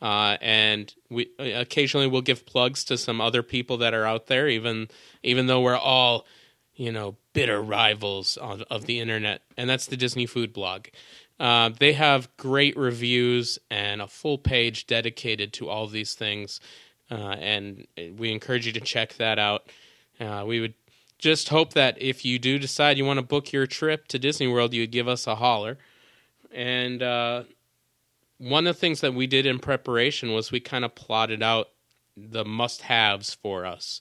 uh, 0.00 0.36
and 0.40 0.94
we 1.08 1.30
occasionally 1.38 2.06
we'll 2.06 2.20
give 2.20 2.44
plugs 2.44 2.84
to 2.84 2.98
some 2.98 3.20
other 3.20 3.42
people 3.42 3.78
that 3.78 3.94
are 3.94 4.04
out 4.04 4.26
there, 4.26 4.48
even 4.48 4.88
even 5.22 5.46
though 5.46 5.60
we're 5.60 5.76
all, 5.76 6.26
you 6.74 6.92
know, 6.92 7.16
bitter 7.32 7.60
rivals 7.62 8.36
of, 8.36 8.62
of 8.70 8.86
the 8.86 9.00
internet. 9.00 9.42
And 9.56 9.68
that's 9.70 9.86
the 9.86 9.96
Disney 9.96 10.26
Food 10.26 10.52
Blog. 10.52 10.88
Uh, 11.40 11.70
they 11.78 11.94
have 11.94 12.34
great 12.36 12.76
reviews 12.76 13.58
and 13.70 14.00
a 14.02 14.06
full 14.06 14.38
page 14.38 14.86
dedicated 14.86 15.52
to 15.54 15.68
all 15.68 15.86
these 15.86 16.14
things, 16.14 16.60
uh, 17.10 17.36
and 17.38 17.86
we 18.16 18.32
encourage 18.32 18.66
you 18.66 18.72
to 18.72 18.80
check 18.80 19.14
that 19.14 19.38
out. 19.38 19.70
Uh, 20.20 20.44
we 20.46 20.60
would 20.60 20.74
just 21.18 21.48
hope 21.48 21.72
that 21.74 22.00
if 22.00 22.24
you 22.24 22.38
do 22.38 22.58
decide 22.58 22.98
you 22.98 23.04
want 23.04 23.18
to 23.18 23.22
book 23.22 23.52
your 23.52 23.66
trip 23.66 24.06
to 24.08 24.18
Disney 24.18 24.46
World, 24.46 24.74
you 24.74 24.82
would 24.82 24.92
give 24.92 25.08
us 25.08 25.26
a 25.26 25.36
holler. 25.36 25.78
And 26.52 27.02
uh, 27.02 27.44
one 28.38 28.66
of 28.66 28.74
the 28.74 28.80
things 28.80 29.00
that 29.00 29.14
we 29.14 29.26
did 29.26 29.46
in 29.46 29.58
preparation 29.58 30.32
was 30.32 30.52
we 30.52 30.60
kind 30.60 30.84
of 30.84 30.94
plotted 30.94 31.42
out 31.42 31.68
the 32.16 32.44
must 32.44 32.82
haves 32.82 33.34
for 33.34 33.64
us. 33.64 34.00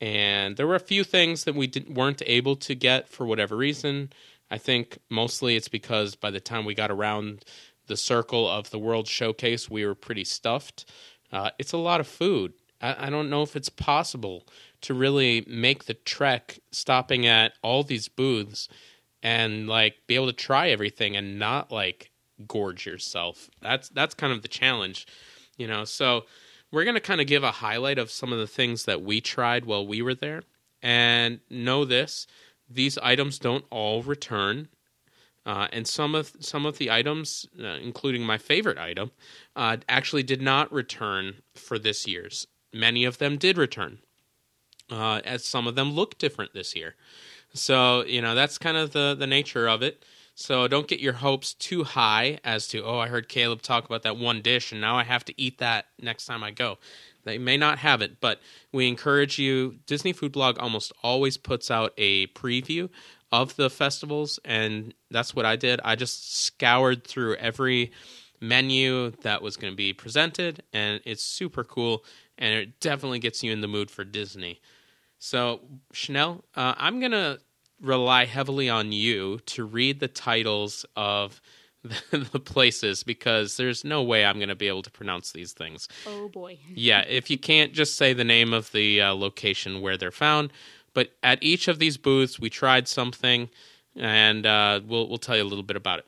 And 0.00 0.56
there 0.56 0.66
were 0.66 0.76
a 0.76 0.80
few 0.80 1.04
things 1.04 1.44
that 1.44 1.54
we 1.54 1.66
didn't, 1.66 1.94
weren't 1.94 2.22
able 2.26 2.56
to 2.56 2.74
get 2.74 3.08
for 3.08 3.26
whatever 3.26 3.56
reason. 3.56 4.12
I 4.50 4.58
think 4.58 4.98
mostly 5.10 5.56
it's 5.56 5.68
because 5.68 6.14
by 6.14 6.30
the 6.30 6.40
time 6.40 6.64
we 6.64 6.74
got 6.74 6.90
around 6.90 7.44
the 7.86 7.96
circle 7.96 8.48
of 8.48 8.70
the 8.70 8.78
World 8.78 9.06
Showcase, 9.06 9.68
we 9.68 9.84
were 9.84 9.94
pretty 9.94 10.24
stuffed. 10.24 10.90
Uh, 11.32 11.50
it's 11.58 11.72
a 11.72 11.78
lot 11.78 12.00
of 12.00 12.06
food. 12.06 12.54
I, 12.80 13.06
I 13.06 13.10
don't 13.10 13.30
know 13.30 13.42
if 13.42 13.56
it's 13.56 13.68
possible 13.68 14.46
to 14.82 14.94
really 14.94 15.44
make 15.46 15.84
the 15.84 15.94
trek 15.94 16.58
stopping 16.70 17.26
at 17.26 17.52
all 17.62 17.82
these 17.82 18.08
booths 18.08 18.68
and 19.22 19.68
like 19.68 19.96
be 20.06 20.14
able 20.14 20.26
to 20.26 20.32
try 20.32 20.70
everything 20.70 21.16
and 21.16 21.38
not 21.38 21.70
like 21.70 22.10
gorge 22.46 22.86
yourself. 22.86 23.50
That's 23.60 23.88
that's 23.90 24.14
kind 24.14 24.32
of 24.32 24.42
the 24.42 24.48
challenge, 24.48 25.06
you 25.56 25.66
know. 25.66 25.84
So 25.84 26.24
we're 26.70 26.84
going 26.84 26.94
to 26.94 27.00
kind 27.00 27.20
of 27.20 27.26
give 27.26 27.42
a 27.42 27.50
highlight 27.50 27.98
of 27.98 28.10
some 28.10 28.32
of 28.32 28.38
the 28.38 28.46
things 28.46 28.84
that 28.84 29.02
we 29.02 29.20
tried 29.20 29.64
while 29.64 29.86
we 29.86 30.02
were 30.02 30.14
there. 30.14 30.42
And 30.82 31.40
know 31.50 31.84
this, 31.84 32.26
these 32.68 32.96
items 32.98 33.38
don't 33.38 33.64
all 33.70 34.02
return. 34.02 34.68
Uh, 35.44 35.68
and 35.72 35.86
some 35.86 36.14
of 36.14 36.32
some 36.40 36.66
of 36.66 36.78
the 36.78 36.90
items, 36.90 37.46
uh, 37.58 37.66
including 37.82 38.22
my 38.22 38.38
favorite 38.38 38.78
item, 38.78 39.10
uh, 39.56 39.78
actually 39.88 40.22
did 40.22 40.40
not 40.40 40.72
return 40.72 41.36
for 41.54 41.78
this 41.78 42.06
year's. 42.06 42.46
Many 42.72 43.04
of 43.04 43.18
them 43.18 43.36
did 43.36 43.58
return, 43.58 43.98
uh, 44.90 45.20
as 45.24 45.44
some 45.44 45.66
of 45.66 45.74
them 45.74 45.92
look 45.92 46.18
different 46.18 46.52
this 46.54 46.74
year. 46.74 46.94
So 47.52 48.04
you 48.04 48.20
know 48.22 48.34
that's 48.34 48.58
kind 48.58 48.76
of 48.76 48.92
the 48.92 49.14
the 49.18 49.26
nature 49.26 49.68
of 49.68 49.82
it. 49.82 50.04
So 50.34 50.66
don't 50.68 50.88
get 50.88 51.00
your 51.00 51.12
hopes 51.12 51.52
too 51.52 51.84
high 51.84 52.38
as 52.44 52.66
to, 52.68 52.82
oh, 52.82 52.98
I 52.98 53.08
heard 53.08 53.28
Caleb 53.28 53.60
talk 53.60 53.84
about 53.84 54.04
that 54.04 54.16
one 54.16 54.40
dish 54.40 54.72
and 54.72 54.80
now 54.80 54.96
I 54.96 55.04
have 55.04 55.22
to 55.26 55.38
eat 55.38 55.58
that 55.58 55.86
next 56.00 56.24
time 56.24 56.42
I 56.42 56.50
go. 56.50 56.78
They 57.24 57.36
may 57.36 57.58
not 57.58 57.78
have 57.78 58.00
it, 58.00 58.20
but 58.20 58.40
we 58.72 58.88
encourage 58.88 59.38
you. 59.38 59.76
Disney 59.86 60.14
Food 60.14 60.32
Blog 60.32 60.58
almost 60.58 60.92
always 61.02 61.36
puts 61.36 61.70
out 61.70 61.92
a 61.98 62.28
preview 62.28 62.88
of 63.30 63.54
the 63.56 63.68
festivals, 63.70 64.38
and 64.44 64.94
that's 65.10 65.34
what 65.34 65.44
I 65.44 65.56
did. 65.56 65.80
I 65.84 65.94
just 65.94 66.34
scoured 66.44 67.06
through 67.06 67.36
every 67.36 67.92
menu 68.40 69.10
that 69.22 69.42
was 69.42 69.56
going 69.56 69.72
to 69.72 69.76
be 69.76 69.92
presented, 69.92 70.62
and 70.72 71.00
it's 71.04 71.22
super 71.22 71.62
cool, 71.62 72.04
and 72.38 72.54
it 72.54 72.80
definitely 72.80 73.18
gets 73.18 73.42
you 73.42 73.52
in 73.52 73.60
the 73.60 73.68
mood 73.68 73.90
for 73.90 74.04
Disney. 74.04 74.60
So, 75.20 75.60
Chanel, 75.92 76.42
uh, 76.56 76.74
I'm 76.78 76.98
going 76.98 77.12
to 77.12 77.38
rely 77.80 78.24
heavily 78.24 78.70
on 78.70 78.90
you 78.90 79.38
to 79.46 79.64
read 79.64 80.00
the 80.00 80.08
titles 80.08 80.86
of 80.96 81.42
the, 81.84 82.26
the 82.32 82.40
places 82.40 83.02
because 83.02 83.58
there's 83.58 83.84
no 83.84 84.02
way 84.02 84.24
I'm 84.24 84.36
going 84.36 84.48
to 84.48 84.54
be 84.54 84.66
able 84.66 84.82
to 84.82 84.90
pronounce 84.90 85.32
these 85.32 85.52
things. 85.52 85.88
Oh 86.06 86.28
boy. 86.28 86.58
Yeah, 86.74 87.02
if 87.02 87.30
you 87.30 87.38
can't 87.38 87.72
just 87.74 87.96
say 87.96 88.14
the 88.14 88.24
name 88.24 88.54
of 88.54 88.72
the 88.72 89.02
uh, 89.02 89.14
location 89.14 89.82
where 89.82 89.98
they're 89.98 90.10
found, 90.10 90.52
but 90.94 91.10
at 91.22 91.42
each 91.42 91.68
of 91.68 91.78
these 91.78 91.98
booths 91.98 92.40
we 92.40 92.48
tried 92.48 92.88
something, 92.88 93.50
and 93.96 94.46
uh, 94.46 94.80
we'll 94.86 95.06
we'll 95.06 95.18
tell 95.18 95.36
you 95.36 95.42
a 95.42 95.44
little 95.44 95.64
bit 95.64 95.76
about 95.76 95.98
it. 96.00 96.06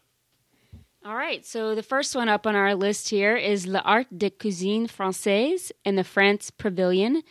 All 1.05 1.17
right, 1.17 1.45
so 1.45 1.75
the 1.75 1.83
first 1.83 2.15
one 2.15 2.29
up 2.29 2.47
on 2.47 2.55
our 2.55 2.77
list 2.77 3.09
here 3.09 3.37
is 3.37 3.67
L'Art 3.67 4.07
de 4.17 4.31
Cuisine 4.31 4.87
Française 4.87 5.73
in 5.85 5.97
the 5.97 6.05
France 6.05 6.51
Pavilion. 6.51 7.25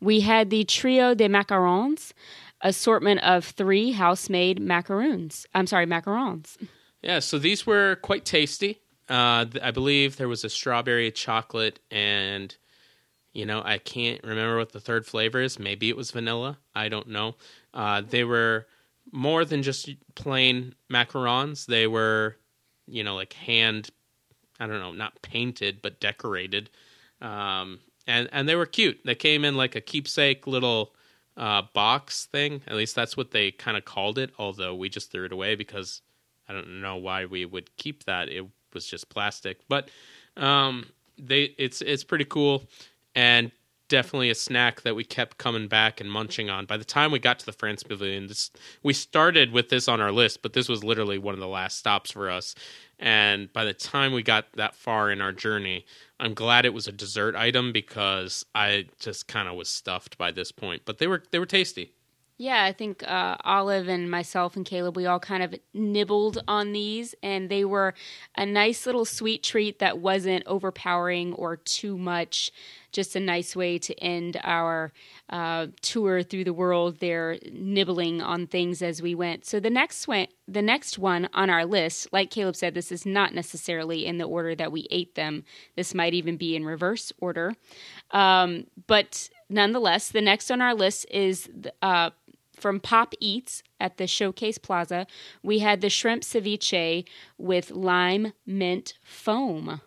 We 0.00 0.20
had 0.20 0.48
the 0.48 0.64
Trio 0.64 1.12
de 1.12 1.28
Macarons, 1.28 2.14
assortment 2.62 3.20
of 3.20 3.44
three 3.44 3.92
house-made 3.92 4.60
macaroons. 4.62 5.46
I'm 5.54 5.66
sorry, 5.66 5.84
macarons. 5.84 6.56
Yeah, 7.02 7.18
so 7.18 7.38
these 7.38 7.66
were 7.66 7.96
quite 7.96 8.24
tasty. 8.24 8.80
Uh, 9.10 9.44
I 9.62 9.72
believe 9.72 10.16
there 10.16 10.28
was 10.28 10.42
a 10.42 10.48
strawberry 10.48 11.10
chocolate, 11.10 11.80
and 11.90 12.56
you 13.34 13.44
know 13.44 13.60
I 13.62 13.76
can't 13.76 14.24
remember 14.24 14.56
what 14.56 14.72
the 14.72 14.80
third 14.80 15.04
flavor 15.04 15.42
is. 15.42 15.58
Maybe 15.58 15.90
it 15.90 15.98
was 15.98 16.12
vanilla. 16.12 16.58
I 16.74 16.88
don't 16.88 17.08
know. 17.08 17.36
Uh, 17.74 18.00
they 18.00 18.24
were 18.24 18.66
more 19.12 19.44
than 19.44 19.62
just 19.62 19.90
plain 20.14 20.74
macarons. 20.90 21.66
They 21.66 21.86
were, 21.86 22.36
you 22.88 23.04
know, 23.04 23.14
like 23.14 23.32
hand. 23.32 23.90
I 24.60 24.66
don't 24.66 24.80
know, 24.80 24.92
not 24.92 25.22
painted 25.22 25.80
but 25.82 26.00
decorated, 26.00 26.70
um, 27.20 27.78
and 28.06 28.28
and 28.32 28.48
they 28.48 28.56
were 28.56 28.66
cute. 28.66 29.00
They 29.04 29.14
came 29.14 29.44
in 29.44 29.56
like 29.56 29.76
a 29.76 29.80
keepsake 29.80 30.46
little 30.48 30.94
uh, 31.36 31.62
box 31.74 32.26
thing. 32.26 32.62
At 32.66 32.74
least 32.74 32.96
that's 32.96 33.16
what 33.16 33.30
they 33.30 33.52
kind 33.52 33.76
of 33.76 33.84
called 33.84 34.18
it. 34.18 34.32
Although 34.38 34.74
we 34.74 34.88
just 34.88 35.12
threw 35.12 35.24
it 35.26 35.32
away 35.32 35.54
because 35.54 36.02
I 36.48 36.54
don't 36.54 36.80
know 36.80 36.96
why 36.96 37.26
we 37.26 37.44
would 37.44 37.76
keep 37.76 38.04
that. 38.04 38.28
It 38.28 38.46
was 38.74 38.86
just 38.86 39.08
plastic, 39.10 39.60
but 39.68 39.90
um, 40.36 40.86
they 41.16 41.54
it's 41.56 41.80
it's 41.80 42.02
pretty 42.02 42.24
cool 42.24 42.64
and 43.14 43.50
definitely 43.88 44.30
a 44.30 44.34
snack 44.34 44.82
that 44.82 44.94
we 44.94 45.04
kept 45.04 45.38
coming 45.38 45.68
back 45.68 46.00
and 46.00 46.10
munching 46.10 46.50
on. 46.50 46.66
By 46.66 46.76
the 46.76 46.84
time 46.84 47.10
we 47.10 47.18
got 47.18 47.38
to 47.40 47.46
the 47.46 47.52
France 47.52 47.82
Pavilion, 47.82 48.26
this 48.26 48.50
we 48.82 48.92
started 48.92 49.52
with 49.52 49.68
this 49.68 49.88
on 49.88 50.00
our 50.00 50.12
list, 50.12 50.42
but 50.42 50.52
this 50.52 50.68
was 50.68 50.84
literally 50.84 51.18
one 51.18 51.34
of 51.34 51.40
the 51.40 51.48
last 51.48 51.78
stops 51.78 52.12
for 52.12 52.30
us. 52.30 52.54
And 52.98 53.52
by 53.52 53.64
the 53.64 53.74
time 53.74 54.12
we 54.12 54.22
got 54.22 54.46
that 54.54 54.74
far 54.74 55.10
in 55.10 55.20
our 55.20 55.32
journey, 55.32 55.86
I'm 56.20 56.34
glad 56.34 56.64
it 56.64 56.74
was 56.74 56.88
a 56.88 56.92
dessert 56.92 57.36
item 57.36 57.72
because 57.72 58.44
I 58.54 58.86
just 58.98 59.28
kind 59.28 59.48
of 59.48 59.54
was 59.54 59.68
stuffed 59.68 60.18
by 60.18 60.32
this 60.32 60.52
point. 60.52 60.82
But 60.84 60.98
they 60.98 61.06
were 61.06 61.22
they 61.30 61.38
were 61.38 61.46
tasty. 61.46 61.92
Yeah, 62.40 62.62
I 62.62 62.72
think 62.72 63.02
uh, 63.02 63.36
Olive 63.42 63.88
and 63.88 64.08
myself 64.08 64.54
and 64.54 64.64
Caleb, 64.64 64.96
we 64.96 65.06
all 65.06 65.18
kind 65.18 65.42
of 65.42 65.56
nibbled 65.74 66.38
on 66.46 66.70
these, 66.70 67.12
and 67.20 67.50
they 67.50 67.64
were 67.64 67.94
a 68.36 68.46
nice 68.46 68.86
little 68.86 69.04
sweet 69.04 69.42
treat 69.42 69.80
that 69.80 69.98
wasn't 69.98 70.46
overpowering 70.46 71.32
or 71.32 71.56
too 71.56 71.98
much. 71.98 72.52
Just 72.92 73.16
a 73.16 73.20
nice 73.20 73.56
way 73.56 73.76
to 73.78 73.94
end 73.98 74.40
our 74.44 74.92
uh, 75.28 75.66
tour 75.82 76.22
through 76.22 76.44
the 76.44 76.52
world. 76.52 77.00
There, 77.00 77.38
nibbling 77.52 78.22
on 78.22 78.46
things 78.46 78.82
as 78.82 79.02
we 79.02 79.16
went. 79.16 79.44
So 79.44 79.58
the 79.58 79.68
next 79.68 80.06
one, 80.06 80.28
the 80.46 80.62
next 80.62 80.96
one 80.96 81.28
on 81.34 81.50
our 81.50 81.66
list, 81.66 82.06
like 82.12 82.30
Caleb 82.30 82.54
said, 82.54 82.72
this 82.72 82.92
is 82.92 83.04
not 83.04 83.34
necessarily 83.34 84.06
in 84.06 84.18
the 84.18 84.24
order 84.24 84.54
that 84.54 84.70
we 84.70 84.86
ate 84.92 85.16
them. 85.16 85.42
This 85.74 85.92
might 85.92 86.14
even 86.14 86.36
be 86.36 86.54
in 86.54 86.64
reverse 86.64 87.12
order, 87.20 87.54
um, 88.12 88.68
but 88.86 89.28
nonetheless, 89.50 90.10
the 90.10 90.20
next 90.20 90.52
on 90.52 90.60
our 90.62 90.72
list 90.72 91.04
is. 91.10 91.50
Uh, 91.82 92.10
from 92.58 92.80
Pop 92.80 93.14
Eats 93.20 93.62
at 93.80 93.96
the 93.96 94.06
Showcase 94.06 94.58
Plaza, 94.58 95.06
we 95.42 95.60
had 95.60 95.80
the 95.80 95.90
shrimp 95.90 96.22
ceviche 96.22 97.04
with 97.36 97.70
lime 97.70 98.32
mint 98.46 98.94
foam. 99.02 99.80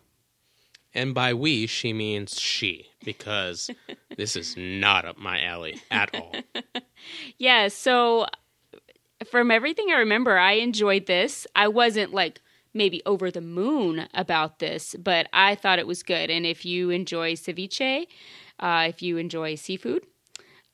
And 0.94 1.14
by 1.14 1.32
we, 1.32 1.66
she 1.66 1.92
means 1.92 2.38
she, 2.38 2.88
because 3.04 3.70
this 4.16 4.36
is 4.36 4.56
not 4.56 5.04
up 5.04 5.18
my 5.18 5.42
alley 5.42 5.80
at 5.90 6.14
all. 6.14 6.34
Yeah, 7.36 7.68
so 7.68 8.26
from 9.30 9.50
everything 9.50 9.88
I 9.90 9.98
remember, 9.98 10.38
I 10.38 10.52
enjoyed 10.52 11.06
this. 11.06 11.46
I 11.56 11.68
wasn't 11.68 12.12
like 12.12 12.40
maybe 12.74 13.02
over 13.04 13.30
the 13.30 13.40
moon 13.40 14.08
about 14.14 14.58
this, 14.58 14.94
but 14.98 15.28
I 15.32 15.54
thought 15.54 15.78
it 15.78 15.86
was 15.86 16.02
good. 16.02 16.30
And 16.30 16.46
if 16.46 16.64
you 16.64 16.90
enjoy 16.90 17.34
ceviche, 17.34 18.06
uh, 18.58 18.86
if 18.88 19.02
you 19.02 19.16
enjoy 19.16 19.56
seafood, 19.56 20.06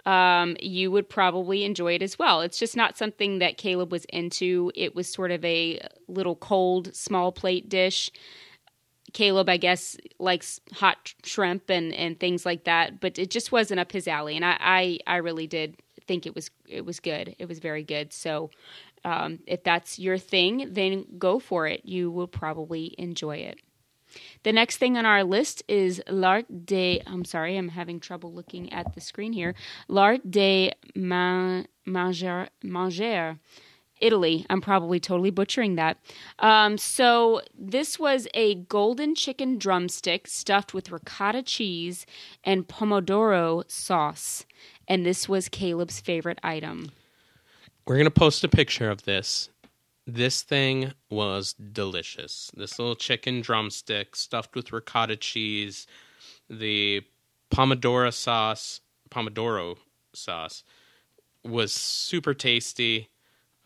um, 0.07 0.57
you 0.61 0.91
would 0.91 1.09
probably 1.09 1.65
enjoy 1.65 1.95
it 1.95 2.03
as 2.03 2.19
well. 2.19 2.41
It's 2.41 2.59
just 2.59 2.77
not 2.77 2.97
something 2.97 3.41
that 3.41 3.59
Caleb 3.59 3.93
was 3.93 4.05
into. 4.07 4.73
It 4.75 4.95
was 4.95 5.09
sort 5.09 5.31
of 5.31 5.45
a 5.45 5.81
little 6.07 6.37
cold, 6.37 6.95
small 6.95 7.33
plate 7.33 7.69
dish. 7.69 8.11
Caleb, 9.13 9.49
I 9.49 9.57
guess, 9.57 9.97
likes 10.19 10.61
hot 10.73 11.15
shrimp 11.25 11.71
and, 11.71 11.95
and 11.95 12.19
things 12.19 12.45
like 12.45 12.65
that, 12.65 13.01
but 13.01 13.19
it 13.19 13.31
just 13.31 13.53
wasn't 13.53 13.81
up 13.81 13.93
his 13.93 14.07
alley. 14.07 14.37
And 14.37 14.45
I, 14.45 14.57
I, 14.61 14.99
I 15.07 15.17
really 15.17 15.47
did 15.47 15.77
think 16.07 16.27
it 16.27 16.35
was 16.35 16.51
it 16.67 16.85
was 16.85 17.01
good. 17.01 17.37
It 17.39 17.49
was 17.49 17.59
very 17.59 17.85
good. 17.85 18.13
So 18.13 18.51
um, 19.05 19.41
if 19.47 19.63
that's 19.63 19.99
your 19.99 20.19
thing, 20.19 20.69
then 20.73 21.05
go 21.19 21.39
for 21.39 21.67
it. 21.67 21.85
You 21.85 22.11
will 22.11 22.27
probably 22.27 22.95
enjoy 22.99 23.37
it. 23.37 23.61
The 24.43 24.53
next 24.53 24.77
thing 24.79 24.97
on 24.97 25.07
our 25.07 25.25
list 25.25 25.63
is 25.69 26.03
L'Art 26.09 26.67
de. 26.67 27.03
I'm 27.07 27.25
sorry, 27.25 27.57
I'm 27.57 27.69
having 27.69 28.01
trouble 28.01 28.33
looking 28.33 28.73
at 28.73 28.95
the 28.95 29.01
screen 29.01 29.33
here. 29.33 29.55
L'Art 29.89 30.31
de 30.31 30.73
man, 30.95 31.67
manger, 31.87 32.49
manger. 32.63 33.39
Italy. 34.01 34.47
I'm 34.49 34.61
probably 34.61 35.01
totally 35.01 35.31
butchering 35.31 35.75
that. 35.77 35.99
Um, 36.39 36.79
so, 36.79 37.43
this 37.59 37.99
was 37.99 38.29
a 38.35 38.55
golden 38.55 39.15
chicken 39.15 39.59
drumstick 39.59 40.27
stuffed 40.27 40.73
with 40.73 40.91
ricotta 40.91 41.43
cheese 41.43 42.07
and 42.45 42.69
pomodoro 42.69 43.69
sauce. 43.71 44.47
And 44.87 45.05
this 45.05 45.29
was 45.29 45.49
Caleb's 45.49 46.01
favorite 46.01 46.39
item. 46.43 46.93
We're 47.87 47.97
going 47.97 48.05
to 48.05 48.11
post 48.11 48.45
a 48.45 48.49
picture 48.49 48.91
of 48.91 49.03
this. 49.05 49.51
This 50.11 50.41
thing 50.41 50.95
was 51.11 51.53
delicious. 51.53 52.51
This 52.57 52.79
little 52.79 52.97
chicken 52.97 53.43
drumstick 53.43 54.17
stuffed 54.17 54.57
with 54.57 54.73
ricotta 54.73 55.17
cheese, 55.17 55.87
the 56.49 57.03
pomodoro 57.51 58.11
sauce, 58.11 58.81
pomodoro 59.11 59.77
sauce 60.15 60.65
was 61.45 61.73
super 61.73 62.33
tasty. 62.33 63.11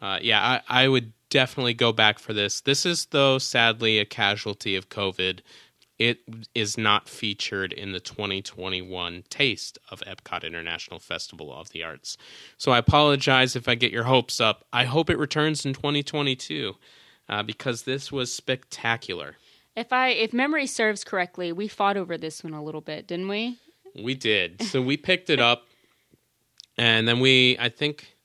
Uh, 0.00 0.18
yeah, 0.20 0.60
I, 0.68 0.84
I 0.84 0.88
would 0.88 1.12
definitely 1.30 1.74
go 1.74 1.92
back 1.92 2.18
for 2.18 2.32
this. 2.32 2.60
This 2.60 2.84
is, 2.84 3.06
though, 3.06 3.38
sadly, 3.38 4.00
a 4.00 4.04
casualty 4.04 4.74
of 4.74 4.88
COVID. 4.88 5.42
It 5.98 6.20
is 6.54 6.78
not 6.78 7.08
featured 7.08 7.72
in 7.72 7.92
the 7.92 8.00
2021 8.00 9.24
taste 9.28 9.78
of 9.90 10.00
Epcot 10.00 10.42
International 10.42 10.98
Festival 10.98 11.52
of 11.52 11.70
the 11.70 11.82
Arts. 11.84 12.16
So 12.56 12.72
I 12.72 12.78
apologize 12.78 13.54
if 13.54 13.68
I 13.68 13.74
get 13.74 13.92
your 13.92 14.04
hopes 14.04 14.40
up. 14.40 14.64
I 14.72 14.84
hope 14.84 15.10
it 15.10 15.18
returns 15.18 15.64
in 15.64 15.74
2022 15.74 16.74
uh, 17.28 17.42
because 17.42 17.82
this 17.82 18.10
was 18.10 18.32
spectacular. 18.32 19.36
If 19.76 19.92
I 19.92 20.08
if 20.08 20.32
memory 20.32 20.66
serves 20.66 21.04
correctly, 21.04 21.52
we 21.52 21.68
fought 21.68 21.96
over 21.96 22.18
this 22.18 22.44
one 22.44 22.52
a 22.52 22.62
little 22.62 22.80
bit, 22.80 23.06
didn't 23.06 23.28
we? 23.28 23.58
We 23.94 24.14
did. 24.14 24.62
So 24.62 24.82
we 24.82 24.96
picked 24.96 25.30
it 25.30 25.40
up, 25.40 25.66
and 26.76 27.06
then 27.06 27.20
we, 27.20 27.56
I 27.58 27.68
think, 27.68 28.16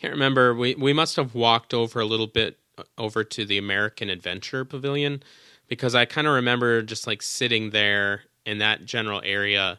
can't 0.00 0.12
remember. 0.12 0.54
We 0.54 0.74
we 0.74 0.92
must 0.92 1.16
have 1.16 1.34
walked 1.34 1.74
over 1.74 2.00
a 2.00 2.04
little 2.04 2.26
bit 2.26 2.58
uh, 2.76 2.84
over 2.98 3.22
to 3.22 3.44
the 3.44 3.58
American 3.58 4.10
Adventure 4.10 4.64
Pavilion 4.64 5.22
because 5.70 5.94
I 5.94 6.04
kind 6.04 6.26
of 6.26 6.34
remember 6.34 6.82
just 6.82 7.06
like 7.06 7.22
sitting 7.22 7.70
there 7.70 8.24
in 8.44 8.58
that 8.58 8.84
general 8.84 9.22
area 9.24 9.78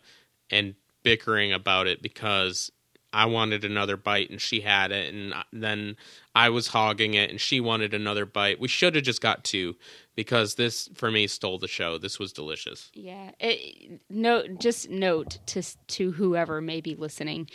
and 0.50 0.74
bickering 1.04 1.54
about 1.54 1.86
it 1.86 2.02
because 2.02 2.72
I 3.14 3.26
wanted 3.26 3.66
another 3.66 3.98
bite 3.98 4.30
and 4.30 4.40
she 4.40 4.62
had 4.62 4.94
it, 4.94 5.14
and 5.14 5.34
then 5.52 5.98
I 6.34 6.50
was 6.50 6.68
hogging 6.68 7.14
it 7.14 7.30
and 7.30 7.42
she 7.42 7.60
wanted 7.60 7.94
another 7.94 8.26
bite. 8.26 8.60
We 8.60 8.70
should 8.70 8.96
have 8.96 9.04
just 9.04 9.22
got 9.22 9.44
two 9.44 9.76
because 10.16 10.56
this 10.56 10.90
for 10.96 11.12
me 11.12 11.28
stole 11.28 11.60
the 11.60 11.68
show. 11.68 11.98
This 11.98 12.20
was 12.20 12.32
delicious. 12.32 12.90
Yeah. 12.94 13.32
It, 13.42 14.02
no, 14.10 14.48
just 14.48 14.90
note 14.90 15.40
to 15.48 15.62
to 15.88 16.12
whoever 16.14 16.62
may 16.62 16.80
be 16.80 16.96
listening, 16.96 17.50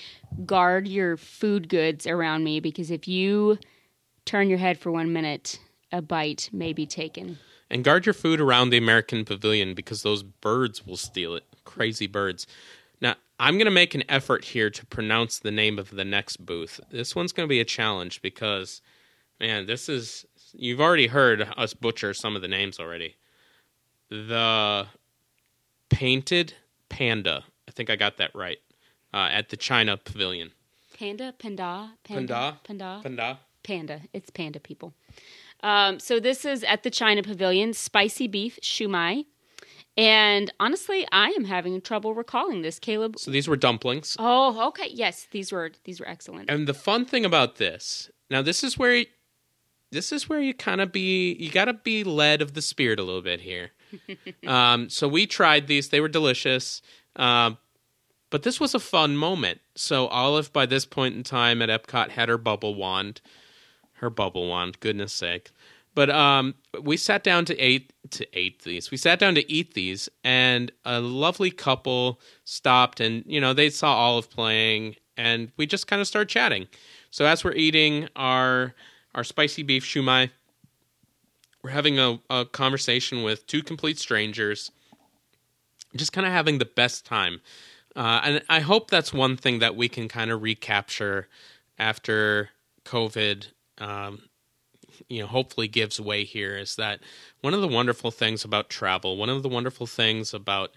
guard 0.45 0.87
your 0.87 1.17
food 1.17 1.71
goods 1.71 2.07
around 2.07 2.45
me 2.45 2.61
because 2.61 2.91
if 2.91 3.09
you 3.09 3.59
turn 4.27 4.51
your 4.51 4.59
head 4.59 4.79
for 4.79 4.93
one 4.93 5.11
minute, 5.15 5.59
a 5.91 6.03
bite 6.03 6.51
may 6.53 6.75
be 6.75 6.85
taken. 6.85 7.39
And 7.71 7.83
guard 7.83 8.07
your 8.07 8.13
food 8.13 8.41
around 8.41 8.71
the 8.71 8.77
American 8.77 9.25
Pavilion 9.25 9.75
because 9.75 10.03
those 10.03 10.23
birds 10.23 10.87
will 10.87 10.97
steal 10.97 11.35
it. 11.35 11.45
Crazy 11.65 12.07
birds. 12.07 12.47
Now, 13.01 13.17
I'm 13.41 13.55
going 13.55 13.67
to 13.67 13.73
make 13.73 13.95
an 13.95 14.05
effort 14.09 14.45
here 14.45 14.71
to 14.71 14.87
pronounce 14.87 15.41
the 15.41 15.51
name 15.51 15.79
of 15.79 15.91
the 15.91 16.05
next 16.05 16.45
booth. 16.47 16.81
This 16.91 17.17
one's 17.17 17.33
going 17.33 17.47
to 17.47 17.51
be 17.51 17.61
a 17.61 17.65
challenge 17.65 18.23
because, 18.23 18.83
man, 19.41 19.67
this 19.67 19.89
is. 19.89 20.27
You've 20.53 20.81
already 20.81 21.09
heard 21.09 21.47
us 21.57 21.75
butcher 21.75 22.15
some 22.15 22.37
of 22.37 22.41
the 22.41 22.49
names 22.49 22.79
already. 22.79 23.17
The 24.09 24.87
Painted 25.91 26.55
Panda. 26.89 27.45
I 27.69 27.73
think 27.73 27.91
I 27.91 27.97
got 27.97 28.17
that 28.19 28.31
right. 28.35 28.59
Uh, 29.13 29.29
at 29.31 29.49
the 29.49 29.57
China 29.57 29.97
Pavilion. 29.97 30.53
Panda, 30.99 31.35
panda, 31.39 31.93
Panda? 32.05 32.59
panda, 32.65 33.01
Panda. 33.03 33.39
panda. 33.63 34.01
It's 34.15 34.31
panda, 34.31 34.61
people. 34.61 34.95
Um, 35.63 35.99
so 35.99 36.21
this 36.21 36.45
is 36.45 36.63
at 36.65 36.83
the 36.83 36.91
China 36.91 37.23
Pavilion, 37.23 37.73
spicy 37.73 38.29
beef 38.29 38.59
shumai. 38.63 39.25
And 39.97 40.53
honestly, 40.61 41.07
I 41.11 41.31
am 41.31 41.45
having 41.45 41.81
trouble 41.81 42.13
recalling 42.13 42.61
this, 42.63 42.79
Caleb. 42.79 43.19
So 43.19 43.31
these 43.31 43.49
were 43.49 43.57
dumplings. 43.57 44.15
Oh, 44.19 44.69
okay. 44.69 44.89
Yes, 44.91 45.27
these 45.31 45.51
were 45.51 45.73
these 45.85 46.01
were 46.01 46.09
excellent. 46.09 46.51
And 46.51 46.67
the 46.67 46.75
fun 46.75 47.07
thing 47.07 47.25
about 47.25 47.57
this, 47.57 48.11
now 48.31 48.43
this 48.43 48.63
is 48.63 48.77
where 48.77 49.05
this 49.93 50.13
is 50.13 50.29
where 50.29 50.41
you 50.41 50.53
kind 50.53 50.81
of 50.81 50.93
be 50.93 51.33
you 51.35 51.51
got 51.51 51.65
to 51.67 51.73
be 51.73 52.05
led 52.05 52.43
of 52.43 52.53
the 52.53 52.61
spirit 52.63 52.99
a 52.99 53.03
little 53.03 53.23
bit 53.23 53.41
here. 53.41 53.71
um, 54.47 54.91
so 54.91 55.09
we 55.09 55.27
tried 55.27 55.67
these; 55.67 55.89
they 55.89 56.01
were 56.01 56.09
delicious. 56.09 56.83
Uh, 57.15 57.53
but 58.29 58.43
this 58.43 58.61
was 58.61 58.75
a 58.75 58.81
fun 58.81 59.17
moment. 59.17 59.61
So 59.77 60.09
Olive, 60.09 60.53
by 60.53 60.67
this 60.67 60.85
point 60.85 61.15
in 61.15 61.23
time 61.23 61.63
at 61.63 61.71
Epcot, 61.71 62.11
had 62.11 62.29
her 62.29 62.37
bubble 62.37 62.75
wand. 62.75 63.23
Her 63.97 64.11
bubble 64.11 64.49
wand, 64.49 64.81
goodness 64.81 65.13
sake. 65.13 65.51
But 65.97 66.11
um, 66.11 66.55
we 66.83 66.99
sat 66.99 67.25
down 67.25 67.47
to 67.47 67.59
eat 67.59 67.93
to 68.11 68.39
eat 68.39 68.63
these. 68.63 68.91
We 68.91 68.99
sat 68.99 69.19
down 69.19 69.35
to 69.37 69.51
eat 69.51 69.73
these, 69.73 70.11
and 70.23 70.71
a 70.85 71.01
lovely 71.01 71.51
couple 71.51 72.21
stopped, 72.45 73.01
and 73.01 73.25
you 73.27 73.41
know 73.41 73.55
they 73.55 73.71
saw 73.71 73.95
Olive 73.95 74.29
playing, 74.29 74.97
and 75.17 75.51
we 75.57 75.67
just 75.67 75.87
kind 75.87 76.03
of 76.03 76.07
started 76.07 76.29
chatting. 76.29 76.67
So 77.11 77.25
as 77.25 77.43
we're 77.43 77.55
eating 77.55 78.09
our 78.15 78.75
our 79.15 79.25
spicy 79.25 79.63
beef 79.63 79.87
shumai, 79.87 80.31
we're 81.63 81.71
having 81.71 81.99
a, 81.99 82.21
a 82.29 82.45
conversation 82.45 83.23
with 83.23 83.47
two 83.47 83.63
complete 83.63 83.99
strangers, 83.99 84.71
just 85.97 86.13
kind 86.13 86.27
of 86.27 86.33
having 86.35 86.59
the 86.59 86.67
best 86.67 87.07
time. 87.07 87.41
Uh, 87.97 88.21
and 88.23 88.43
I 88.51 88.61
hope 88.61 88.91
that's 88.91 89.15
one 89.15 89.39
thing 89.39 89.61
that 89.61 89.75
we 89.75 89.89
can 89.89 90.09
kind 90.09 90.31
of 90.31 90.43
recapture 90.43 91.29
after 91.79 92.51
COVID 92.85 93.47
um, 93.79 94.23
you 95.09 95.21
know 95.21 95.27
hopefully 95.27 95.69
gives 95.69 96.01
way 96.01 96.25
here 96.25 96.57
is 96.57 96.77
that 96.77 97.01
one 97.41 97.55
of 97.55 97.61
the 97.61 97.69
wonderful 97.69 98.11
things 98.11 98.45
about 98.45 98.69
travel 98.69 99.17
one 99.17 99.29
of 99.29 99.43
the 99.43 99.49
wonderful 99.49 99.87
things 99.87 100.33
about 100.33 100.71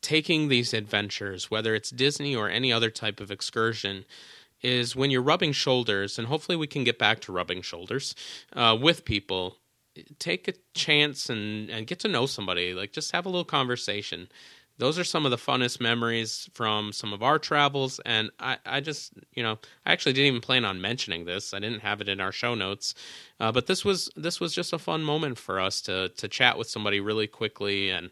taking 0.00 0.48
these 0.48 0.72
adventures 0.74 1.50
whether 1.50 1.74
it's 1.74 1.90
disney 1.90 2.34
or 2.34 2.48
any 2.48 2.72
other 2.72 2.90
type 2.90 3.20
of 3.20 3.30
excursion 3.30 4.04
is 4.62 4.94
when 4.94 5.10
you're 5.10 5.22
rubbing 5.22 5.52
shoulders 5.52 6.18
and 6.18 6.28
hopefully 6.28 6.56
we 6.56 6.66
can 6.66 6.84
get 6.84 6.98
back 6.98 7.20
to 7.20 7.32
rubbing 7.32 7.62
shoulders 7.62 8.14
uh, 8.52 8.76
with 8.80 9.04
people 9.04 9.56
take 10.18 10.46
a 10.48 10.52
chance 10.74 11.28
and, 11.28 11.68
and 11.70 11.86
get 11.86 11.98
to 11.98 12.08
know 12.08 12.26
somebody 12.26 12.74
like 12.74 12.92
just 12.92 13.12
have 13.12 13.26
a 13.26 13.28
little 13.28 13.44
conversation 13.44 14.28
those 14.80 14.98
are 14.98 15.04
some 15.04 15.24
of 15.24 15.30
the 15.30 15.36
funnest 15.36 15.80
memories 15.80 16.50
from 16.54 16.92
some 16.92 17.12
of 17.12 17.22
our 17.22 17.38
travels. 17.38 18.00
And 18.04 18.30
I, 18.40 18.58
I 18.66 18.80
just 18.80 19.12
you 19.34 19.42
know 19.42 19.58
i 19.86 19.92
actually 19.92 20.12
didn't 20.12 20.28
even 20.28 20.40
plan 20.40 20.64
on 20.64 20.80
mentioning 20.80 21.24
this. 21.24 21.54
I 21.54 21.58
didn't 21.58 21.80
have 21.80 22.00
it 22.00 22.08
in 22.08 22.20
our 22.20 22.32
show 22.32 22.54
notes. 22.54 22.94
Uh, 23.38 23.52
but 23.52 23.66
this 23.66 23.84
was 23.84 24.10
this 24.16 24.40
was 24.40 24.54
just 24.54 24.72
a 24.72 24.78
fun 24.78 25.02
moment 25.02 25.38
for 25.38 25.60
us 25.60 25.80
to 25.82 26.08
to 26.08 26.28
chat 26.28 26.58
with 26.58 26.68
somebody 26.68 27.00
really 27.00 27.26
quickly. 27.26 27.90
And 27.90 28.10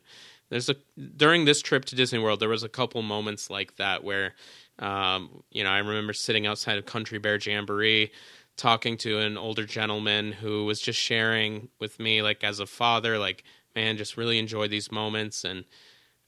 there's 0.50 0.68
a 0.68 0.76
during 1.16 1.44
this 1.44 1.60
trip 1.60 1.84
to 1.84 1.94
disney 1.94 2.18
world 2.18 2.40
there 2.40 2.48
was 2.48 2.62
a 2.62 2.70
couple 2.70 3.02
moments 3.02 3.50
like 3.50 3.76
that 3.76 4.02
where 4.02 4.34
um, 4.78 5.42
you 5.50 5.62
know 5.62 5.68
i 5.68 5.76
remember 5.76 6.14
sitting 6.14 6.46
outside 6.46 6.78
of 6.78 6.86
country 6.86 7.18
bear 7.18 7.36
jamboree 7.36 8.10
talking 8.56 8.96
to 8.96 9.18
an 9.18 9.36
older 9.36 9.66
gentleman 9.66 10.32
who 10.32 10.64
was 10.64 10.80
just 10.80 10.98
sharing 10.98 11.68
with 11.80 12.00
me 12.00 12.22
like 12.22 12.42
as 12.42 12.60
a 12.60 12.66
father 12.66 13.18
like 13.18 13.44
man 13.78 13.96
just 13.96 14.16
really 14.16 14.38
enjoy 14.38 14.68
these 14.68 14.90
moments. 14.90 15.44
And 15.44 15.64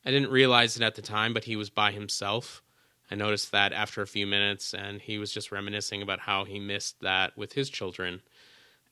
I 0.04 0.10
didn't 0.10 0.30
realize 0.30 0.76
it 0.76 0.82
at 0.82 0.94
the 0.94 1.02
time, 1.02 1.34
but 1.34 1.44
he 1.44 1.56
was 1.56 1.70
by 1.70 1.92
himself. 1.92 2.62
I 3.10 3.16
noticed 3.16 3.52
that 3.52 3.72
after 3.72 4.02
a 4.02 4.06
few 4.06 4.26
minutes, 4.26 4.72
and 4.72 5.00
he 5.00 5.18
was 5.18 5.32
just 5.32 5.52
reminiscing 5.52 6.00
about 6.00 6.20
how 6.20 6.44
he 6.44 6.60
missed 6.60 7.00
that 7.00 7.36
with 7.36 7.52
his 7.52 7.68
children. 7.68 8.22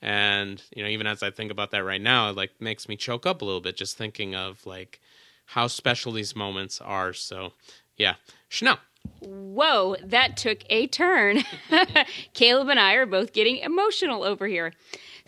And 0.01 0.61
you 0.75 0.83
know, 0.83 0.89
even 0.89 1.07
as 1.07 1.23
I 1.23 1.31
think 1.31 1.51
about 1.51 1.71
that 1.71 1.83
right 1.83 2.01
now, 2.01 2.29
it 2.29 2.35
like 2.35 2.51
makes 2.59 2.87
me 2.87 2.95
choke 2.95 3.25
up 3.25 3.41
a 3.41 3.45
little 3.45 3.61
bit 3.61 3.77
just 3.77 3.97
thinking 3.97 4.35
of 4.35 4.65
like 4.65 4.99
how 5.45 5.67
special 5.67 6.11
these 6.11 6.35
moments 6.35 6.79
are. 6.79 7.13
So, 7.13 7.53
yeah, 7.97 8.15
Chanel. 8.49 8.79
Whoa, 9.21 9.95
that 10.03 10.37
took 10.37 10.59
a 10.69 10.87
turn. 10.87 11.43
Caleb 12.33 12.69
and 12.69 12.79
I 12.79 12.93
are 12.93 13.05
both 13.05 13.33
getting 13.33 13.57
emotional 13.57 14.23
over 14.23 14.47
here. 14.47 14.73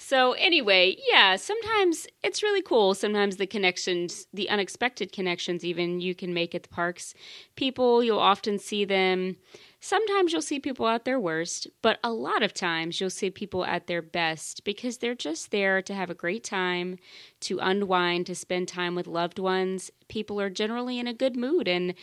So, 0.03 0.33
anyway, 0.33 0.97
yeah, 1.07 1.35
sometimes 1.35 2.07
it's 2.23 2.41
really 2.41 2.63
cool. 2.63 2.95
Sometimes 2.95 3.37
the 3.37 3.45
connections, 3.45 4.25
the 4.33 4.49
unexpected 4.49 5.11
connections, 5.11 5.63
even 5.63 6.01
you 6.01 6.15
can 6.15 6.33
make 6.33 6.55
at 6.55 6.63
the 6.63 6.69
parks. 6.69 7.13
People, 7.55 8.03
you'll 8.03 8.17
often 8.17 8.57
see 8.57 8.83
them. 8.83 9.37
Sometimes 9.79 10.33
you'll 10.33 10.41
see 10.41 10.59
people 10.59 10.87
at 10.87 11.05
their 11.05 11.19
worst, 11.19 11.67
but 11.83 11.99
a 12.03 12.11
lot 12.11 12.41
of 12.41 12.51
times 12.51 12.99
you'll 12.99 13.11
see 13.11 13.29
people 13.29 13.63
at 13.63 13.85
their 13.85 14.01
best 14.01 14.63
because 14.63 14.97
they're 14.97 15.15
just 15.15 15.51
there 15.51 15.83
to 15.83 15.93
have 15.93 16.09
a 16.09 16.15
great 16.15 16.43
time, 16.43 16.97
to 17.41 17.59
unwind, 17.59 18.25
to 18.25 18.35
spend 18.35 18.67
time 18.67 18.95
with 18.95 19.05
loved 19.05 19.37
ones. 19.37 19.91
People 20.07 20.41
are 20.41 20.49
generally 20.49 20.97
in 20.97 21.07
a 21.07 21.13
good 21.13 21.37
mood, 21.37 21.67
and 21.67 21.93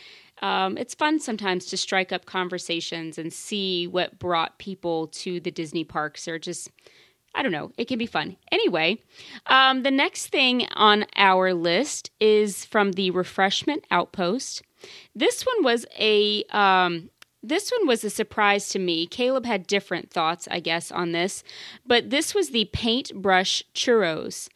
um, 0.41 0.77
it's 0.77 0.95
fun 0.95 1.19
sometimes 1.19 1.65
to 1.65 1.77
strike 1.77 2.13
up 2.13 2.25
conversations 2.25 3.17
and 3.17 3.31
see 3.33 3.87
what 3.87 4.19
brought 4.19 4.57
people 4.57 5.07
to 5.07 5.41
the 5.41 5.51
Disney 5.51 5.83
parks 5.83 6.29
or 6.29 6.39
just 6.39 6.69
I 7.35 7.43
don't 7.43 7.51
know. 7.51 7.71
It 7.77 7.87
can 7.87 7.99
be 7.99 8.05
fun. 8.05 8.37
Anyway, 8.51 8.99
um, 9.45 9.83
the 9.83 9.91
next 9.91 10.27
thing 10.27 10.67
on 10.73 11.05
our 11.15 11.53
list 11.53 12.11
is 12.19 12.65
from 12.65 12.93
the 12.93 13.11
Refreshment 13.11 13.85
Outpost. 13.91 14.63
This 15.15 15.43
one 15.43 15.63
was 15.63 15.85
a 15.97 16.43
um, 16.45 17.09
this 17.41 17.71
one 17.71 17.87
was 17.87 18.03
a 18.03 18.09
surprise 18.09 18.67
to 18.69 18.79
me. 18.79 19.07
Caleb 19.07 19.45
had 19.45 19.67
different 19.67 20.11
thoughts, 20.11 20.47
I 20.51 20.59
guess, 20.59 20.91
on 20.91 21.13
this, 21.13 21.43
but 21.85 22.09
this 22.09 22.35
was 22.35 22.49
the 22.49 22.69
paintbrush 22.73 23.63
churros. 23.73 24.49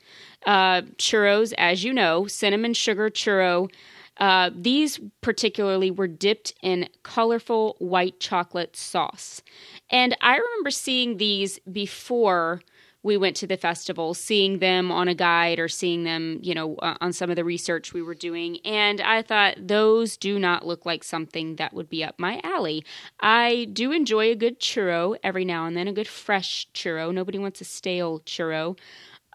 Uh, 0.45 0.81
churros, 0.97 1.53
as 1.57 1.83
you 1.85 1.93
know, 1.93 2.27
cinnamon 2.27 2.73
sugar 2.73 3.09
churro. 3.09 3.71
Uh, 4.17 4.51
these 4.55 4.99
particularly 5.21 5.89
were 5.89 6.07
dipped 6.07 6.53
in 6.61 6.87
colorful 7.03 7.75
white 7.79 8.19
chocolate 8.19 8.75
sauce. 8.75 9.41
And 9.89 10.15
I 10.21 10.37
remember 10.37 10.69
seeing 10.69 11.17
these 11.17 11.59
before 11.71 12.61
we 13.03 13.17
went 13.17 13.35
to 13.35 13.47
the 13.47 13.57
festival, 13.57 14.13
seeing 14.13 14.59
them 14.59 14.89
on 14.89 15.09
a 15.09 15.13
guide 15.13 15.59
or 15.59 15.67
seeing 15.67 16.05
them, 16.05 16.39
you 16.41 16.55
know, 16.55 16.75
uh, 16.77 16.95
on 17.01 17.11
some 17.11 17.29
of 17.29 17.35
the 17.35 17.43
research 17.43 17.93
we 17.93 18.01
were 18.01 18.15
doing. 18.15 18.59
And 18.63 19.01
I 19.01 19.21
thought 19.21 19.57
those 19.59 20.15
do 20.15 20.39
not 20.39 20.65
look 20.65 20.85
like 20.85 21.03
something 21.03 21.57
that 21.57 21.73
would 21.73 21.89
be 21.89 22.03
up 22.03 22.17
my 22.17 22.39
alley. 22.45 22.85
I 23.19 23.67
do 23.73 23.91
enjoy 23.91 24.31
a 24.31 24.35
good 24.35 24.61
churro 24.61 25.17
every 25.21 25.43
now 25.43 25.65
and 25.65 25.75
then, 25.75 25.89
a 25.89 25.93
good 25.93 26.07
fresh 26.07 26.69
churro. 26.73 27.13
Nobody 27.13 27.37
wants 27.39 27.59
a 27.59 27.65
stale 27.65 28.21
churro. 28.21 28.79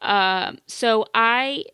Uh, 0.00 0.52
so 0.66 1.04
I, 1.14 1.64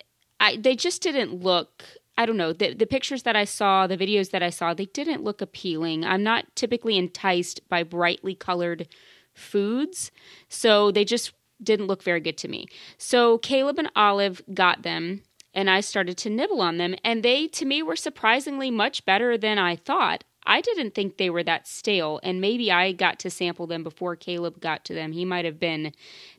I, 0.40 0.56
they 0.56 0.74
just 0.74 1.00
didn't 1.00 1.42
look 1.42 1.84
I 2.16 2.26
don't 2.26 2.36
know, 2.36 2.52
the, 2.52 2.74
the 2.74 2.86
pictures 2.86 3.24
that 3.24 3.36
I 3.36 3.44
saw, 3.44 3.86
the 3.86 3.96
videos 3.96 4.30
that 4.30 4.42
I 4.42 4.50
saw, 4.50 4.72
they 4.72 4.86
didn't 4.86 5.24
look 5.24 5.40
appealing. 5.40 6.04
I'm 6.04 6.22
not 6.22 6.46
typically 6.54 6.96
enticed 6.96 7.68
by 7.68 7.82
brightly 7.82 8.34
colored 8.34 8.88
foods. 9.32 10.12
So 10.48 10.90
they 10.90 11.04
just 11.04 11.32
didn't 11.62 11.86
look 11.86 12.02
very 12.02 12.20
good 12.20 12.38
to 12.38 12.48
me. 12.48 12.66
So 12.98 13.38
Caleb 13.38 13.78
and 13.78 13.90
Olive 13.96 14.42
got 14.52 14.82
them 14.82 15.22
and 15.52 15.70
I 15.70 15.80
started 15.80 16.16
to 16.18 16.30
nibble 16.30 16.60
on 16.60 16.78
them 16.78 16.94
and 17.04 17.22
they 17.22 17.46
to 17.48 17.64
me 17.64 17.82
were 17.82 17.96
surprisingly 17.96 18.70
much 18.70 19.04
better 19.04 19.36
than 19.38 19.58
I 19.58 19.76
thought. 19.76 20.24
I 20.46 20.60
didn't 20.60 20.94
think 20.94 21.16
they 21.16 21.30
were 21.30 21.42
that 21.44 21.66
stale 21.66 22.20
and 22.22 22.40
maybe 22.40 22.70
I 22.70 22.92
got 22.92 23.18
to 23.20 23.30
sample 23.30 23.66
them 23.66 23.82
before 23.82 24.16
Caleb 24.16 24.60
got 24.60 24.84
to 24.86 24.94
them. 24.94 25.12
He 25.12 25.24
might 25.24 25.44
have 25.44 25.58
been 25.58 25.92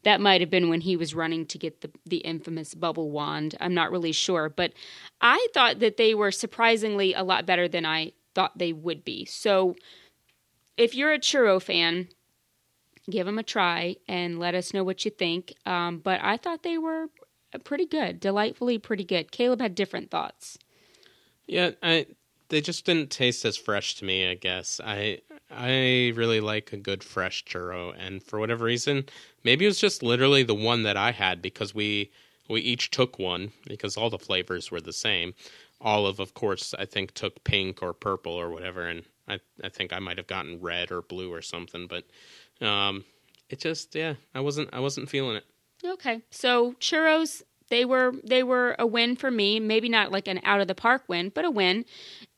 that 0.04 0.22
might 0.22 0.42
have 0.42 0.50
been 0.50 0.70
when 0.70 0.82
he 0.82 0.96
was 0.96 1.16
running 1.16 1.46
to 1.48 1.58
get 1.58 1.82
the 1.82 1.92
the 2.06 2.18
infamous 2.18 2.74
bubble 2.76 3.12
wand. 3.12 3.56
I'm 3.60 3.74
not 3.74 3.92
really 3.92 4.12
sure, 4.12 4.50
but 4.50 4.74
I 5.22 5.48
thought 5.54 5.80
that 5.80 5.98
they 5.98 6.14
were 6.14 6.32
surprisingly 6.32 7.14
a 7.14 7.24
lot 7.24 7.46
better 7.46 7.68
than 7.68 7.86
I 7.86 8.14
thought 8.34 8.58
they 8.58 8.74
would 8.74 9.04
be. 9.04 9.26
So 9.26 9.76
if 10.78 10.94
you're 10.94 11.14
a 11.14 11.20
churro 11.20 11.62
fan, 11.62 12.10
give 13.10 13.26
them 13.26 13.40
a 13.40 13.44
try 13.44 13.96
and 14.08 14.40
let 14.40 14.56
us 14.56 14.74
know 14.74 14.84
what 14.84 15.06
you 15.06 15.12
think. 15.12 15.54
Um, 15.66 16.00
but 16.00 16.20
I 16.22 16.38
thought 16.38 16.64
they 16.64 16.78
were 16.78 17.08
pretty 17.64 17.86
good, 17.86 18.20
delightfully 18.20 18.78
pretty 18.78 19.04
good. 19.04 19.32
Caleb 19.32 19.62
had 19.62 19.76
different 19.76 20.12
thoughts. 20.12 20.58
Yeah, 21.48 21.72
I 21.82 22.08
they 22.50 22.62
just 22.62 22.86
didn't 22.86 23.10
taste 23.10 23.46
as 23.46 23.58
fresh 23.58 23.96
to 23.96 24.06
me. 24.06 24.30
I 24.30 24.36
guess 24.36 24.80
I 24.84 25.22
I 25.50 26.14
really 26.16 26.40
like 26.40 26.74
a 26.74 26.78
good 26.78 27.04
fresh 27.04 27.44
churro, 27.46 27.94
and 27.98 28.22
for 28.22 28.40
whatever 28.40 28.66
reason, 28.66 29.06
maybe 29.44 29.66
it 29.66 29.70
was 29.70 29.80
just 29.80 30.04
literally 30.04 30.44
the 30.44 30.56
one 30.56 30.84
that 30.84 30.98
I 30.98 31.12
had 31.12 31.42
because 31.42 31.74
we 31.74 32.12
we 32.50 32.62
each 32.62 32.92
took 32.92 33.18
one 33.20 33.52
because 33.68 33.98
all 33.98 34.10
the 34.10 34.20
flavors 34.20 34.72
were 34.72 34.82
the 34.82 34.94
same. 34.94 35.34
Olive, 35.82 36.20
of 36.20 36.34
course, 36.34 36.74
I 36.78 36.86
think 36.86 37.14
took 37.14 37.44
pink 37.44 37.82
or 37.82 37.94
purple 37.94 38.34
or 38.34 38.50
whatever, 38.50 38.88
and 38.88 39.04
I 39.28 39.40
I 39.64 39.70
think 39.70 39.94
I 39.94 40.00
might 40.00 40.18
have 40.18 40.28
gotten 40.28 40.62
red 40.62 40.92
or 40.92 41.02
blue 41.02 41.32
or 41.32 41.42
something, 41.42 41.88
but 41.88 42.06
um, 42.66 43.04
it 43.50 43.60
just 43.60 43.96
yeah, 43.96 44.16
I 44.34 44.40
wasn't 44.40 44.70
I 44.74 44.80
wasn't 44.80 45.10
feeling 45.10 45.38
it. 45.38 45.46
Okay, 45.84 46.22
so 46.32 46.74
churros 46.80 47.44
they 47.70 47.86
were 47.86 48.14
they 48.24 48.44
were 48.44 48.76
a 48.78 48.86
win 48.86 49.16
for 49.16 49.32
me. 49.32 49.60
Maybe 49.60 49.90
not 49.90 50.12
like 50.12 50.28
an 50.28 50.40
out 50.44 50.62
of 50.62 50.68
the 50.68 50.76
park 50.76 51.04
win, 51.08 51.30
but 51.30 51.46
a 51.46 51.52
win. 51.52 51.86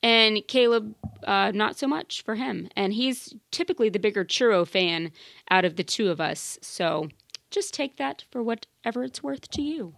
And 0.01 0.41
Caleb, 0.47 0.95
uh, 1.23 1.51
not 1.53 1.77
so 1.77 1.87
much 1.87 2.23
for 2.23 2.35
him. 2.35 2.69
And 2.75 2.93
he's 2.93 3.33
typically 3.51 3.89
the 3.89 3.99
bigger 3.99 4.23
churro 4.23 4.67
fan 4.67 5.11
out 5.49 5.65
of 5.65 5.75
the 5.75 5.83
two 5.83 6.09
of 6.09 6.21
us. 6.21 6.57
So 6.61 7.09
just 7.51 7.73
take 7.73 7.97
that 7.97 8.23
for 8.31 8.43
whatever 8.43 9.03
it's 9.03 9.23
worth 9.23 9.49
to 9.51 9.61
you. 9.61 9.93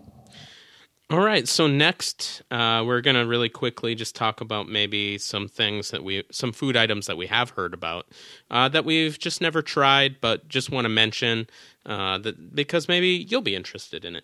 All 1.12 1.22
right. 1.22 1.48
So 1.48 1.66
next, 1.66 2.44
uh, 2.52 2.84
we're 2.86 3.02
gonna 3.02 3.26
really 3.26 3.50
quickly 3.50 3.96
just 3.96 4.16
talk 4.16 4.42
about 4.42 4.70
maybe 4.70 5.18
some 5.18 5.48
things 5.48 5.90
that 5.90 6.04
we, 6.04 6.24
some 6.32 6.52
food 6.52 6.78
items 6.78 7.08
that 7.08 7.18
we 7.18 7.26
have 7.26 7.52
heard 7.52 7.74
about 7.74 8.08
uh, 8.52 8.70
that 8.70 8.86
we've 8.86 9.18
just 9.18 9.42
never 9.42 9.64
tried, 9.64 10.22
but 10.22 10.48
just 10.48 10.72
want 10.72 10.86
to 10.86 10.90
mention 10.90 11.48
uh, 11.86 12.20
that 12.20 12.54
because 12.54 12.88
maybe 12.88 13.26
you'll 13.28 13.42
be 13.42 13.56
interested 13.56 14.06
in 14.06 14.16
it. 14.16 14.24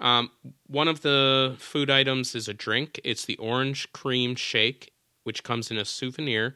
Um, 0.00 0.30
one 0.66 0.88
of 0.88 1.02
the 1.02 1.54
food 1.58 1.90
items 1.90 2.34
is 2.34 2.48
a 2.48 2.54
drink. 2.54 3.00
It's 3.04 3.24
the 3.24 3.36
orange 3.36 3.92
cream 3.92 4.34
shake, 4.34 4.92
which 5.24 5.44
comes 5.44 5.70
in 5.70 5.78
a 5.78 5.84
souvenir 5.84 6.54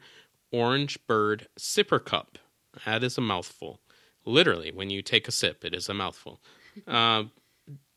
orange 0.51 0.97
bird 1.07 1.47
sipper 1.57 2.03
cup. 2.03 2.37
That 2.85 3.03
is 3.03 3.17
a 3.17 3.21
mouthful. 3.21 3.79
Literally, 4.25 4.71
when 4.71 4.89
you 4.89 5.01
take 5.01 5.27
a 5.27 5.31
sip, 5.31 5.63
it 5.63 5.73
is 5.73 5.87
a 5.87 5.93
mouthful. 5.93 6.41
Uh, 6.87 7.25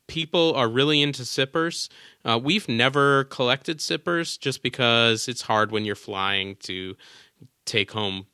people 0.07 0.55
are 0.55 0.69
really 0.69 1.01
into 1.01 1.25
sippers. 1.25 1.89
Uh, 2.25 2.39
we've 2.43 2.69
never 2.69 3.25
collected 3.25 3.81
sippers 3.81 4.37
just 4.37 4.63
because 4.63 5.29
it's 5.29 5.43
hard 5.43 5.73
when 5.73 5.85
you're 5.85 5.95
flying 5.95 6.57
to 6.57 6.97
take 7.65 7.93
home 7.93 8.27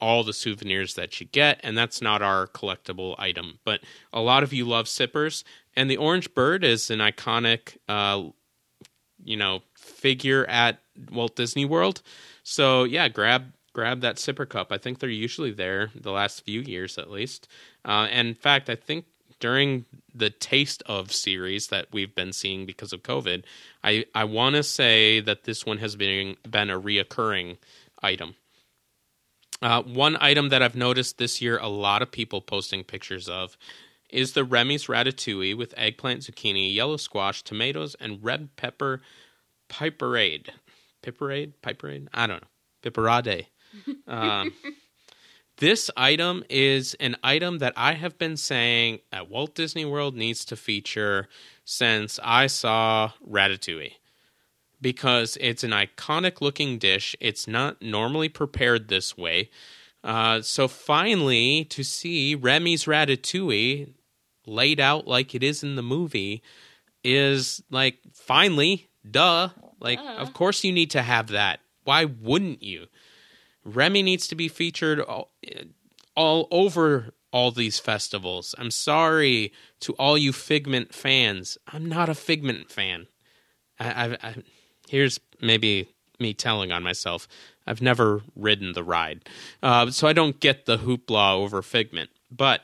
all 0.00 0.24
the 0.24 0.32
souvenirs 0.32 0.94
that 0.94 1.20
you 1.20 1.26
get, 1.26 1.60
and 1.62 1.76
that's 1.76 2.00
not 2.00 2.22
our 2.22 2.46
collectible 2.46 3.14
item. 3.18 3.58
But 3.64 3.80
a 4.12 4.20
lot 4.20 4.42
of 4.42 4.52
you 4.52 4.64
love 4.64 4.88
sippers, 4.88 5.44
and 5.76 5.90
the 5.90 5.96
orange 5.96 6.34
bird 6.34 6.64
is 6.64 6.90
an 6.90 6.98
iconic, 6.98 7.76
uh, 7.88 8.24
you 9.22 9.36
know, 9.36 9.60
figure 9.76 10.44
at 10.46 10.80
Walt 11.10 11.36
Disney 11.36 11.64
World. 11.64 12.02
So 12.42 12.84
yeah, 12.84 13.08
grab 13.08 13.52
grab 13.72 14.00
that 14.00 14.16
sipper 14.16 14.48
cup. 14.48 14.72
I 14.72 14.78
think 14.78 14.98
they're 14.98 15.08
usually 15.08 15.52
there 15.52 15.90
the 15.94 16.10
last 16.10 16.44
few 16.44 16.60
years 16.60 16.98
at 16.98 17.10
least. 17.10 17.48
Uh, 17.84 18.08
and 18.10 18.28
in 18.28 18.34
fact, 18.34 18.68
I 18.68 18.74
think 18.74 19.04
during 19.38 19.86
the 20.14 20.30
taste 20.30 20.82
of 20.86 21.12
series 21.12 21.68
that 21.68 21.86
we've 21.92 22.14
been 22.14 22.32
seeing 22.32 22.66
because 22.66 22.92
of 22.92 23.02
COVID, 23.02 23.44
I, 23.82 24.04
I 24.14 24.24
want 24.24 24.56
to 24.56 24.62
say 24.62 25.20
that 25.20 25.44
this 25.44 25.64
one 25.64 25.78
has 25.78 25.96
been 25.96 26.36
been 26.48 26.70
a 26.70 26.80
reoccurring 26.80 27.56
item. 28.02 28.34
Uh, 29.62 29.82
one 29.82 30.16
item 30.20 30.48
that 30.48 30.62
I've 30.62 30.76
noticed 30.76 31.18
this 31.18 31.42
year, 31.42 31.58
a 31.58 31.68
lot 31.68 32.00
of 32.00 32.10
people 32.10 32.40
posting 32.40 32.82
pictures 32.82 33.28
of, 33.28 33.58
is 34.12 34.32
the 34.32 34.44
Remy's 34.44 34.86
Ratatouille 34.86 35.56
with 35.56 35.74
eggplant, 35.76 36.22
zucchini, 36.22 36.74
yellow 36.74 36.96
squash, 36.96 37.42
tomatoes, 37.42 37.96
and 38.00 38.22
red 38.22 38.56
pepper 38.56 39.00
piperade. 39.68 40.48
Piperade? 41.02 41.54
Piperade? 41.62 42.08
I 42.12 42.26
don't 42.26 42.42
know. 42.42 42.48
Piperade. 42.82 43.46
Um, 44.08 44.52
this 45.58 45.90
item 45.96 46.42
is 46.50 46.94
an 46.94 47.16
item 47.22 47.58
that 47.58 47.74
I 47.76 47.92
have 47.92 48.18
been 48.18 48.36
saying 48.36 48.98
at 49.12 49.30
Walt 49.30 49.54
Disney 49.54 49.84
World 49.84 50.16
needs 50.16 50.44
to 50.46 50.56
feature 50.56 51.28
since 51.64 52.18
I 52.24 52.48
saw 52.48 53.12
Ratatouille. 53.24 53.92
Because 54.80 55.38
it's 55.40 55.62
an 55.62 55.70
iconic 55.70 56.40
looking 56.40 56.78
dish. 56.78 57.14
It's 57.20 57.46
not 57.46 57.80
normally 57.80 58.28
prepared 58.28 58.88
this 58.88 59.16
way. 59.16 59.50
Uh, 60.02 60.40
so 60.40 60.66
finally, 60.66 61.64
to 61.66 61.84
see 61.84 62.34
Remy's 62.34 62.86
Ratatouille 62.86 63.92
laid 64.50 64.80
out 64.80 65.06
like 65.06 65.34
it 65.34 65.42
is 65.42 65.62
in 65.62 65.76
the 65.76 65.82
movie 65.82 66.42
is 67.04 67.62
like, 67.70 67.98
finally, 68.12 68.88
duh. 69.08 69.48
Like, 69.80 69.98
of 70.18 70.34
course 70.34 70.62
you 70.64 70.72
need 70.72 70.90
to 70.90 71.02
have 71.02 71.28
that. 71.28 71.60
Why 71.84 72.04
wouldn't 72.04 72.62
you? 72.62 72.86
Remy 73.64 74.02
needs 74.02 74.28
to 74.28 74.34
be 74.34 74.48
featured 74.48 75.00
all, 75.00 75.30
all 76.14 76.48
over 76.50 77.14
all 77.32 77.50
these 77.50 77.78
festivals. 77.78 78.54
I'm 78.58 78.70
sorry 78.70 79.52
to 79.80 79.92
all 79.94 80.18
you 80.18 80.32
Figment 80.32 80.94
fans. 80.94 81.56
I'm 81.72 81.86
not 81.86 82.08
a 82.08 82.14
Figment 82.14 82.70
fan. 82.70 83.06
I, 83.78 83.88
I, 83.88 84.18
I, 84.22 84.34
here's 84.88 85.20
maybe 85.40 85.88
me 86.18 86.34
telling 86.34 86.72
on 86.72 86.82
myself. 86.82 87.28
I've 87.66 87.80
never 87.80 88.22
ridden 88.34 88.72
the 88.72 88.82
ride, 88.82 89.28
uh, 89.62 89.90
so 89.90 90.08
I 90.08 90.12
don't 90.12 90.40
get 90.40 90.66
the 90.66 90.78
hoopla 90.78 91.34
over 91.34 91.62
Figment. 91.62 92.10
But 92.30 92.62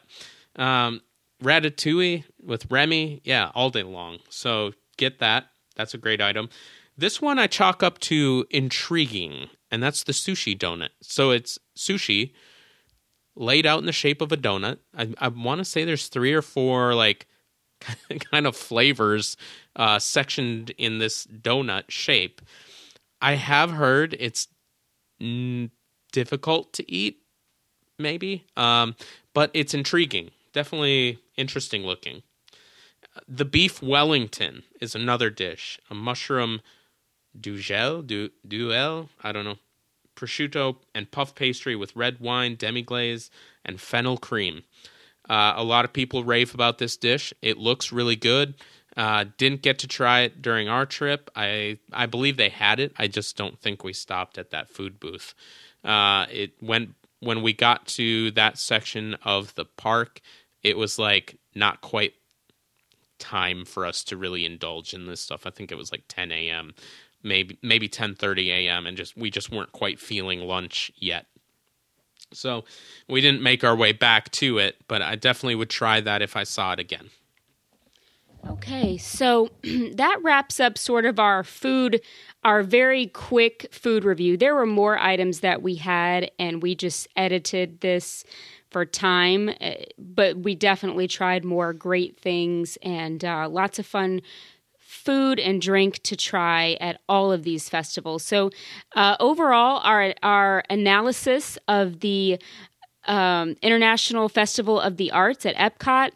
um, 0.56 1.00
Ratatouille 1.42 2.24
with 2.42 2.70
Remy, 2.70 3.20
yeah, 3.24 3.50
all 3.54 3.70
day 3.70 3.82
long. 3.82 4.18
So 4.28 4.72
get 4.96 5.18
that. 5.18 5.46
That's 5.76 5.94
a 5.94 5.98
great 5.98 6.20
item. 6.20 6.48
This 6.96 7.20
one 7.20 7.38
I 7.38 7.46
chalk 7.46 7.82
up 7.82 7.98
to 8.00 8.46
intriguing 8.50 9.50
and 9.70 9.82
that's 9.82 10.04
the 10.04 10.12
sushi 10.12 10.56
donut. 10.56 10.90
So 11.02 11.30
it's 11.30 11.58
sushi 11.76 12.32
laid 13.34 13.66
out 13.66 13.80
in 13.80 13.86
the 13.86 13.92
shape 13.92 14.22
of 14.22 14.32
a 14.32 14.36
donut. 14.36 14.78
I, 14.96 15.12
I 15.18 15.28
want 15.28 15.58
to 15.58 15.64
say 15.64 15.84
there's 15.84 16.08
three 16.08 16.32
or 16.32 16.42
four 16.42 16.94
like 16.94 17.26
kind 18.32 18.46
of 18.46 18.56
flavors 18.56 19.36
uh, 19.74 19.98
sectioned 19.98 20.70
in 20.78 20.98
this 20.98 21.26
donut 21.26 21.84
shape. 21.88 22.40
I 23.20 23.34
have 23.34 23.70
heard 23.70 24.16
it's 24.18 24.48
difficult 26.12 26.72
to 26.74 26.90
eat, 26.90 27.18
maybe, 27.98 28.44
um, 28.56 28.94
but 29.34 29.50
it's 29.54 29.74
intriguing. 29.74 30.30
Definitely 30.56 31.18
interesting 31.36 31.82
looking. 31.82 32.22
The 33.28 33.44
beef 33.44 33.82
Wellington 33.82 34.62
is 34.80 34.94
another 34.94 35.28
dish, 35.28 35.78
a 35.90 35.94
mushroom 35.94 36.62
Dugel, 37.38 38.06
du, 38.06 38.30
duel, 38.48 39.10
I 39.22 39.32
don't 39.32 39.44
know, 39.44 39.58
prosciutto 40.14 40.76
and 40.94 41.10
puff 41.10 41.34
pastry 41.34 41.76
with 41.76 41.94
red 41.94 42.20
wine, 42.20 42.54
demi 42.54 42.80
glaze, 42.80 43.30
and 43.66 43.78
fennel 43.78 44.16
cream. 44.16 44.62
Uh, 45.28 45.52
a 45.56 45.62
lot 45.62 45.84
of 45.84 45.92
people 45.92 46.24
rave 46.24 46.54
about 46.54 46.78
this 46.78 46.96
dish. 46.96 47.34
It 47.42 47.58
looks 47.58 47.92
really 47.92 48.16
good. 48.16 48.54
Uh, 48.96 49.26
didn't 49.36 49.60
get 49.60 49.78
to 49.80 49.86
try 49.86 50.20
it 50.20 50.40
during 50.40 50.70
our 50.70 50.86
trip. 50.86 51.30
I 51.36 51.80
I 51.92 52.06
believe 52.06 52.38
they 52.38 52.48
had 52.48 52.80
it. 52.80 52.94
I 52.96 53.08
just 53.08 53.36
don't 53.36 53.60
think 53.60 53.84
we 53.84 53.92
stopped 53.92 54.38
at 54.38 54.52
that 54.52 54.70
food 54.70 54.98
booth. 55.00 55.34
Uh, 55.84 56.24
it 56.32 56.52
went 56.62 56.94
when 57.20 57.42
we 57.42 57.52
got 57.52 57.86
to 57.86 58.30
that 58.32 58.58
section 58.58 59.14
of 59.22 59.54
the 59.54 59.64
park. 59.64 60.22
It 60.66 60.76
was 60.76 60.98
like 60.98 61.38
not 61.54 61.80
quite 61.80 62.14
time 63.18 63.64
for 63.64 63.86
us 63.86 64.04
to 64.04 64.16
really 64.16 64.44
indulge 64.44 64.92
in 64.92 65.06
this 65.06 65.20
stuff. 65.20 65.46
I 65.46 65.50
think 65.50 65.72
it 65.72 65.76
was 65.76 65.92
like 65.92 66.04
10 66.08 66.32
a.m 66.32 66.74
maybe 67.26 67.58
maybe 67.62 67.88
10:30 67.88 68.48
a.m. 68.48 68.86
and 68.86 68.96
just 68.96 69.16
we 69.16 69.30
just 69.30 69.50
weren't 69.50 69.72
quite 69.72 69.98
feeling 70.00 70.40
lunch 70.40 70.90
yet. 70.96 71.26
So 72.32 72.64
we 73.08 73.20
didn't 73.20 73.42
make 73.42 73.62
our 73.64 73.76
way 73.76 73.92
back 73.92 74.30
to 74.32 74.58
it, 74.58 74.76
but 74.88 75.02
I 75.02 75.16
definitely 75.16 75.54
would 75.56 75.70
try 75.70 76.00
that 76.00 76.22
if 76.22 76.36
I 76.36 76.44
saw 76.44 76.72
it 76.72 76.80
again. 76.80 77.10
Okay, 78.48 78.96
so 78.96 79.50
that 79.62 80.18
wraps 80.22 80.60
up 80.60 80.78
sort 80.78 81.04
of 81.04 81.18
our 81.18 81.42
food, 81.44 82.00
our 82.44 82.62
very 82.62 83.06
quick 83.08 83.68
food 83.72 84.04
review. 84.04 84.36
There 84.36 84.54
were 84.54 84.66
more 84.66 84.98
items 84.98 85.40
that 85.40 85.62
we 85.62 85.76
had, 85.76 86.30
and 86.38 86.62
we 86.62 86.74
just 86.74 87.08
edited 87.16 87.80
this 87.80 88.24
for 88.76 88.84
time, 88.84 89.48
eh, 89.62 89.86
but 89.96 90.36
we 90.36 90.54
definitely 90.54 91.08
tried 91.08 91.46
more 91.46 91.72
great 91.72 92.20
things 92.20 92.76
and 92.82 93.24
uh, 93.24 93.48
lots 93.48 93.78
of 93.78 93.86
fun 93.86 94.20
food 94.78 95.40
and 95.40 95.62
drink 95.62 96.02
to 96.02 96.14
try 96.14 96.76
at 96.78 97.00
all 97.08 97.32
of 97.32 97.42
these 97.42 97.70
festivals. 97.70 98.22
So, 98.22 98.50
uh, 98.94 99.16
overall, 99.18 99.80
our 99.82 100.12
our 100.22 100.62
analysis 100.68 101.56
of 101.68 102.00
the 102.00 102.38
um, 103.06 103.56
International 103.62 104.28
Festival 104.28 104.78
of 104.78 104.98
the 104.98 105.10
Arts 105.10 105.46
at 105.46 105.56
Epcot 105.56 106.10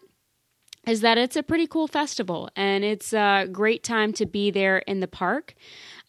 is 0.87 1.01
that 1.01 1.17
it's 1.17 1.37
a 1.37 1.43
pretty 1.43 1.67
cool 1.67 1.89
festival 1.89 2.51
and 2.57 2.85
it's 2.85 3.15
a 3.15 3.49
great 3.51 3.83
time 3.83 4.13
to 4.13 4.27
be 4.27 4.51
there 4.51 4.81
in 4.81 5.01
the 5.01 5.09
park. 5.09 5.55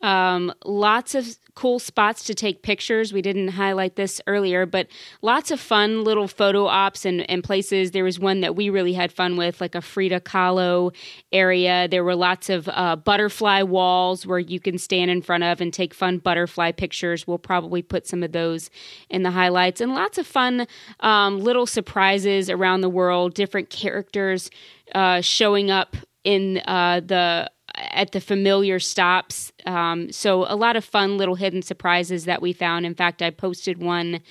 Um, 0.01 0.53
lots 0.65 1.15
of 1.15 1.37
cool 1.53 1.79
spots 1.79 2.23
to 2.23 2.33
take 2.33 2.63
pictures. 2.63 3.13
We 3.13 3.21
didn't 3.21 3.49
highlight 3.49 3.95
this 3.95 4.21
earlier, 4.25 4.65
but 4.65 4.87
lots 5.21 5.51
of 5.51 5.59
fun 5.59 6.03
little 6.03 6.27
photo 6.27 6.65
ops 6.65 7.05
and, 7.05 7.29
and 7.29 7.43
places. 7.43 7.91
There 7.91 8.03
was 8.03 8.19
one 8.19 8.41
that 8.41 8.55
we 8.55 8.69
really 8.69 8.93
had 8.93 9.11
fun 9.11 9.37
with, 9.37 9.61
like 9.61 9.75
a 9.75 9.81
Frida 9.81 10.21
Kahlo 10.21 10.95
area. 11.31 11.87
There 11.87 12.03
were 12.03 12.15
lots 12.15 12.49
of 12.49 12.69
uh, 12.69 12.95
butterfly 12.95 13.63
walls 13.63 14.25
where 14.25 14.39
you 14.39 14.59
can 14.59 14.77
stand 14.77 15.11
in 15.11 15.21
front 15.21 15.43
of 15.43 15.61
and 15.61 15.73
take 15.73 15.93
fun 15.93 16.17
butterfly 16.17 16.71
pictures. 16.71 17.27
We'll 17.27 17.37
probably 17.37 17.81
put 17.81 18.07
some 18.07 18.23
of 18.23 18.31
those 18.31 18.69
in 19.09 19.23
the 19.23 19.31
highlights, 19.31 19.81
and 19.81 19.93
lots 19.93 20.17
of 20.17 20.25
fun 20.25 20.67
um, 21.01 21.39
little 21.39 21.65
surprises 21.65 22.49
around 22.49 22.81
the 22.81 22.89
world, 22.89 23.33
different 23.33 23.69
characters 23.69 24.49
uh, 24.95 25.21
showing 25.21 25.69
up 25.69 25.95
in 26.23 26.61
uh, 26.65 27.01
the 27.05 27.49
at 27.75 28.11
the 28.11 28.21
familiar 28.21 28.79
stops 28.79 29.50
Um, 29.65 30.11
so, 30.11 30.45
a 30.47 30.55
lot 30.55 30.75
of 30.75 30.83
fun 30.83 31.17
little 31.17 31.35
hidden 31.35 31.61
surprises 31.61 32.25
that 32.25 32.41
we 32.41 32.53
found. 32.53 32.85
In 32.85 32.95
fact, 32.95 33.21
I 33.21 33.29
posted 33.29 33.81
one 33.81 34.21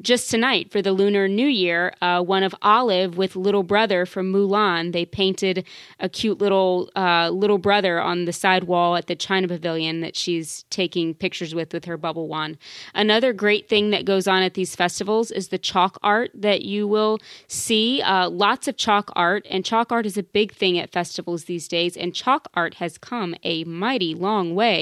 just 0.00 0.30
tonight 0.30 0.70
for 0.70 0.80
the 0.80 0.92
Lunar 0.92 1.26
New 1.28 1.48
Year, 1.48 1.92
uh, 2.00 2.22
one 2.22 2.42
of 2.42 2.54
Olive 2.62 3.16
with 3.16 3.34
little 3.34 3.62
brother 3.64 4.06
from 4.06 4.32
Mulan. 4.32 4.92
They 4.92 5.04
painted 5.04 5.64
a 5.98 6.08
cute 6.08 6.38
little 6.38 6.90
uh, 6.94 7.30
little 7.30 7.58
brother 7.58 8.00
on 8.00 8.24
the 8.24 8.32
side 8.32 8.64
wall 8.64 8.96
at 8.96 9.06
the 9.06 9.16
China 9.16 9.48
Pavilion 9.48 10.00
that 10.00 10.16
she's 10.16 10.64
taking 10.70 11.14
pictures 11.14 11.54
with 11.54 11.72
with 11.72 11.84
her 11.84 11.96
bubble 11.96 12.28
wand. 12.28 12.58
Another 12.94 13.32
great 13.32 13.68
thing 13.68 13.90
that 13.90 14.04
goes 14.04 14.26
on 14.26 14.42
at 14.42 14.54
these 14.54 14.74
festivals 14.74 15.30
is 15.30 15.48
the 15.48 15.58
chalk 15.58 15.98
art 16.02 16.30
that 16.34 16.62
you 16.62 16.86
will 16.88 17.18
see. 17.46 18.00
Uh, 18.02 18.28
lots 18.28 18.68
of 18.68 18.76
chalk 18.76 19.10
art, 19.14 19.46
and 19.50 19.64
chalk 19.64 19.92
art 19.92 20.06
is 20.06 20.16
a 20.16 20.22
big 20.22 20.52
thing 20.52 20.78
at 20.78 20.90
festivals 20.90 21.44
these 21.44 21.68
days. 21.68 21.96
And 21.96 22.14
chalk 22.14 22.48
art 22.54 22.74
has 22.74 22.98
come 22.98 23.34
a 23.44 23.64
mighty 23.64 24.14
long 24.14 24.54
way 24.54 24.77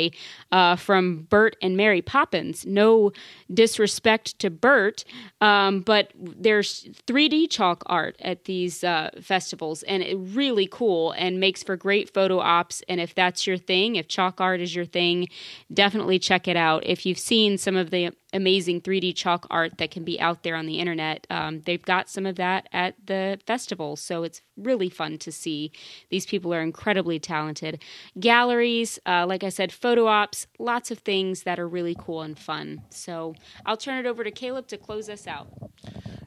uh, 0.53 0.77
from 0.77 1.27
Bert 1.29 1.57
and 1.63 1.77
Mary 1.77 2.03
Poppins. 2.03 2.67
No 2.67 3.13
disrespect 3.53 4.39
to 4.41 4.51
Bert, 4.51 5.05
um, 5.41 5.81
but 5.81 6.13
there's 6.17 6.89
3D 7.07 7.51
chalk 7.51 7.83
art 7.87 8.17
at 8.21 8.45
these 8.45 8.85
uh, 8.85 9.11
festivals, 9.21 9.83
and 9.85 10.03
it 10.03 10.17
really 10.17 10.69
cool 10.71 11.13
and 11.13 11.41
makes 11.41 11.63
for 11.63 11.77
great 11.77 12.13
photo 12.13 12.39
ops. 12.39 12.83
And 12.89 13.01
if 13.01 13.15
that's 13.15 13.47
your 13.47 13.57
thing, 13.59 13.97
if 13.97 14.09
chalk 14.09 14.41
art 14.41 14.61
is 14.61 14.75
your 14.75 14.87
thing, 14.87 15.29
definitely 15.73 16.19
check 16.19 16.49
it 16.49 16.57
out. 16.57 16.85
If 16.87 17.07
you've 17.07 17.19
seen 17.19 17.59
some 17.59 17.77
of 17.77 17.91
the 17.91 18.13
amazing 18.37 18.83
3D 18.83 19.17
chalk 19.17 19.47
art 19.51 19.79
that 19.79 19.91
can 19.91 20.05
be 20.05 20.21
out 20.21 20.43
there 20.43 20.55
on 20.55 20.67
the 20.67 20.79
internet. 20.79 21.27
Um, 21.31 21.63
they've 21.63 21.83
got 21.83 22.09
some 22.09 22.27
of 22.27 22.37
that 22.37 22.69
at 22.73 22.95
the 23.07 23.41
festival, 23.47 23.97
so 23.97 24.23
it's 24.23 24.43
really 24.57 24.89
fun 24.91 25.19
to 25.19 25.33
see. 25.33 25.73
These 26.11 26.27
people 26.27 26.55
are 26.55 26.61
incredibly 26.61 27.19
talented. 27.19 27.83
Galleries, 28.21 28.99
uh, 29.07 29.27
like 29.27 29.43
I 29.43 29.49
said, 29.49 29.73
photo 29.73 30.07
ops, 30.07 30.47
lots 30.59 30.91
of 30.91 30.99
things 30.99 31.43
that 31.43 31.59
are 31.59 31.67
really 31.67 31.97
cool 31.99 32.23
and 32.23 32.39
fun. 32.39 32.83
So 32.91 33.35
I'll 33.65 33.77
turn 33.77 34.05
it 34.05 34.09
over 34.09 34.23
to 34.23 34.31
Caleb 34.31 34.69
to 34.69 34.77
close 34.77 35.09
us 35.09 35.27
out. 35.27 35.49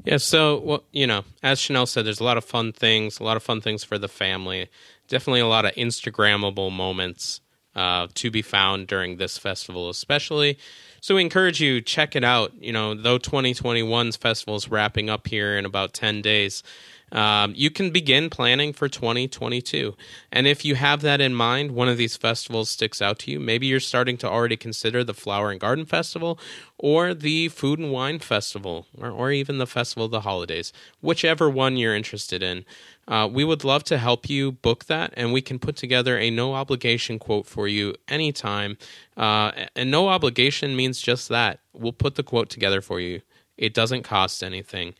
Yeah, 0.04 0.18
so 0.18 0.60
well, 0.60 0.84
you 0.92 1.06
know, 1.06 1.24
as 1.44 1.60
Chanel 1.60 1.86
said, 1.86 2.06
there's 2.06 2.20
a 2.20 2.24
lot 2.24 2.38
of 2.38 2.46
fun 2.46 2.74
things, 2.74 3.20
a 3.20 3.24
lot 3.24 3.38
of 3.38 3.44
fun 3.44 3.62
things 3.62 3.84
for 3.84 3.98
the 3.98 4.08
family. 4.08 4.70
Definitely 5.08 5.42
a 5.42 5.48
lot 5.48 5.66
of 5.66 5.74
Instagrammable 5.76 6.72
moments 6.72 7.42
uh, 7.76 8.08
to 8.16 8.32
be 8.32 8.42
found 8.42 8.88
during 8.88 9.18
this 9.18 9.38
festival, 9.38 9.90
especially. 9.90 10.58
So 11.02 11.16
we 11.16 11.22
encourage 11.22 11.62
you 11.62 11.82
check 11.82 12.16
it 12.16 12.24
out. 12.24 12.52
You 12.60 12.74
know, 12.74 12.94
though 12.94 13.20
2021's 13.20 14.18
festival 14.18 14.56
is 14.56 14.70
wrapping 14.70 15.10
up 15.10 15.28
here 15.28 15.58
in 15.58 15.66
about 15.66 15.94
10 15.94 16.22
days, 16.22 16.64
um, 17.12 17.54
you 17.56 17.70
can 17.70 17.92
begin 17.92 18.30
planning 18.30 18.74
for 18.74 18.88
2022. 18.88 19.96
And 20.32 20.48
if 20.48 20.64
you 20.64 20.76
have 20.76 21.02
that 21.02 21.22
in 21.22 21.34
mind, 21.34 21.72
one 21.72 21.90
of 21.90 21.98
these 21.98 22.18
festivals 22.18 22.70
sticks 22.70 23.02
out 23.02 23.20
to 23.20 23.32
you. 23.32 23.40
Maybe 23.40 23.68
you're 23.68 23.80
starting 23.80 24.18
to 24.18 24.30
already 24.30 24.58
consider 24.58 25.04
the 25.04 25.14
Flower 25.14 25.52
and 25.52 25.60
Garden 25.60 25.86
Festival 25.86 26.40
or 26.78 27.14
the 27.14 27.50
Food 27.50 27.80
and 27.80 27.92
Wine 27.92 28.20
Festival 28.20 28.88
or, 28.98 29.10
or 29.10 29.32
even 29.32 29.58
the 29.58 29.68
Festival 29.68 30.06
of 30.06 30.12
the 30.12 30.22
Holidays, 30.22 30.72
whichever 31.02 31.50
one 31.50 31.78
you're 31.78 31.96
interested 31.96 32.44
in. 32.44 32.66
Uh, 33.08 33.28
we 33.28 33.44
would 33.44 33.64
love 33.64 33.84
to 33.84 33.98
help 33.98 34.30
you 34.30 34.52
book 34.52 34.86
that, 34.86 35.12
and 35.18 35.34
we 35.34 35.42
can 35.42 35.58
put 35.58 35.76
together 35.76 36.18
a 36.18 36.30
no 36.30 36.54
obligation 36.54 37.18
quote 37.18 37.48
for 37.48 37.68
you 37.68 37.96
anytime. 38.08 38.78
Uh, 39.18 39.52
and 39.76 39.90
no 39.90 40.10
obligation 40.10 40.76
means 40.76 41.02
just 41.02 41.28
that. 41.28 41.60
We'll 41.74 41.92
put 41.92 42.16
the 42.16 42.24
quote 42.24 42.50
together 42.50 42.82
for 42.82 43.00
you. 43.00 43.22
It 43.58 43.74
doesn't 43.74 44.04
cost 44.04 44.44
anything. 44.44 44.94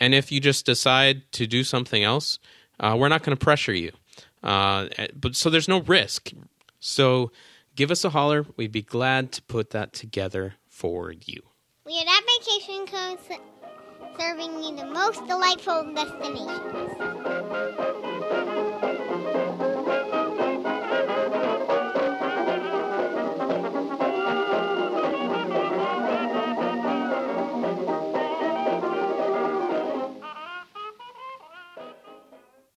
And 0.00 0.14
if 0.14 0.32
you 0.32 0.40
just 0.40 0.66
decide 0.66 1.30
to 1.32 1.46
do 1.46 1.62
something 1.62 2.02
else, 2.02 2.38
uh, 2.80 2.96
we're 2.98 3.08
not 3.08 3.22
going 3.22 3.36
to 3.36 3.44
pressure 3.44 3.74
you. 3.74 3.92
Uh, 4.42 4.88
but 5.14 5.36
so 5.36 5.50
there's 5.50 5.68
no 5.68 5.82
risk. 5.82 6.30
So 6.80 7.30
give 7.76 7.90
us 7.90 8.04
a 8.04 8.10
holler. 8.10 8.46
We'd 8.56 8.72
be 8.72 8.82
glad 8.82 9.32
to 9.32 9.42
put 9.42 9.70
that 9.70 9.92
together 9.92 10.54
for 10.68 11.12
you. 11.12 11.42
We 11.84 11.98
are 11.98 12.04
at 12.08 12.22
Vacation 12.38 12.86
Co 12.86 13.18
serving 14.18 14.62
you 14.62 14.76
the 14.76 14.86
most 14.86 15.26
delightful 15.26 15.92
destinations. 15.94 16.90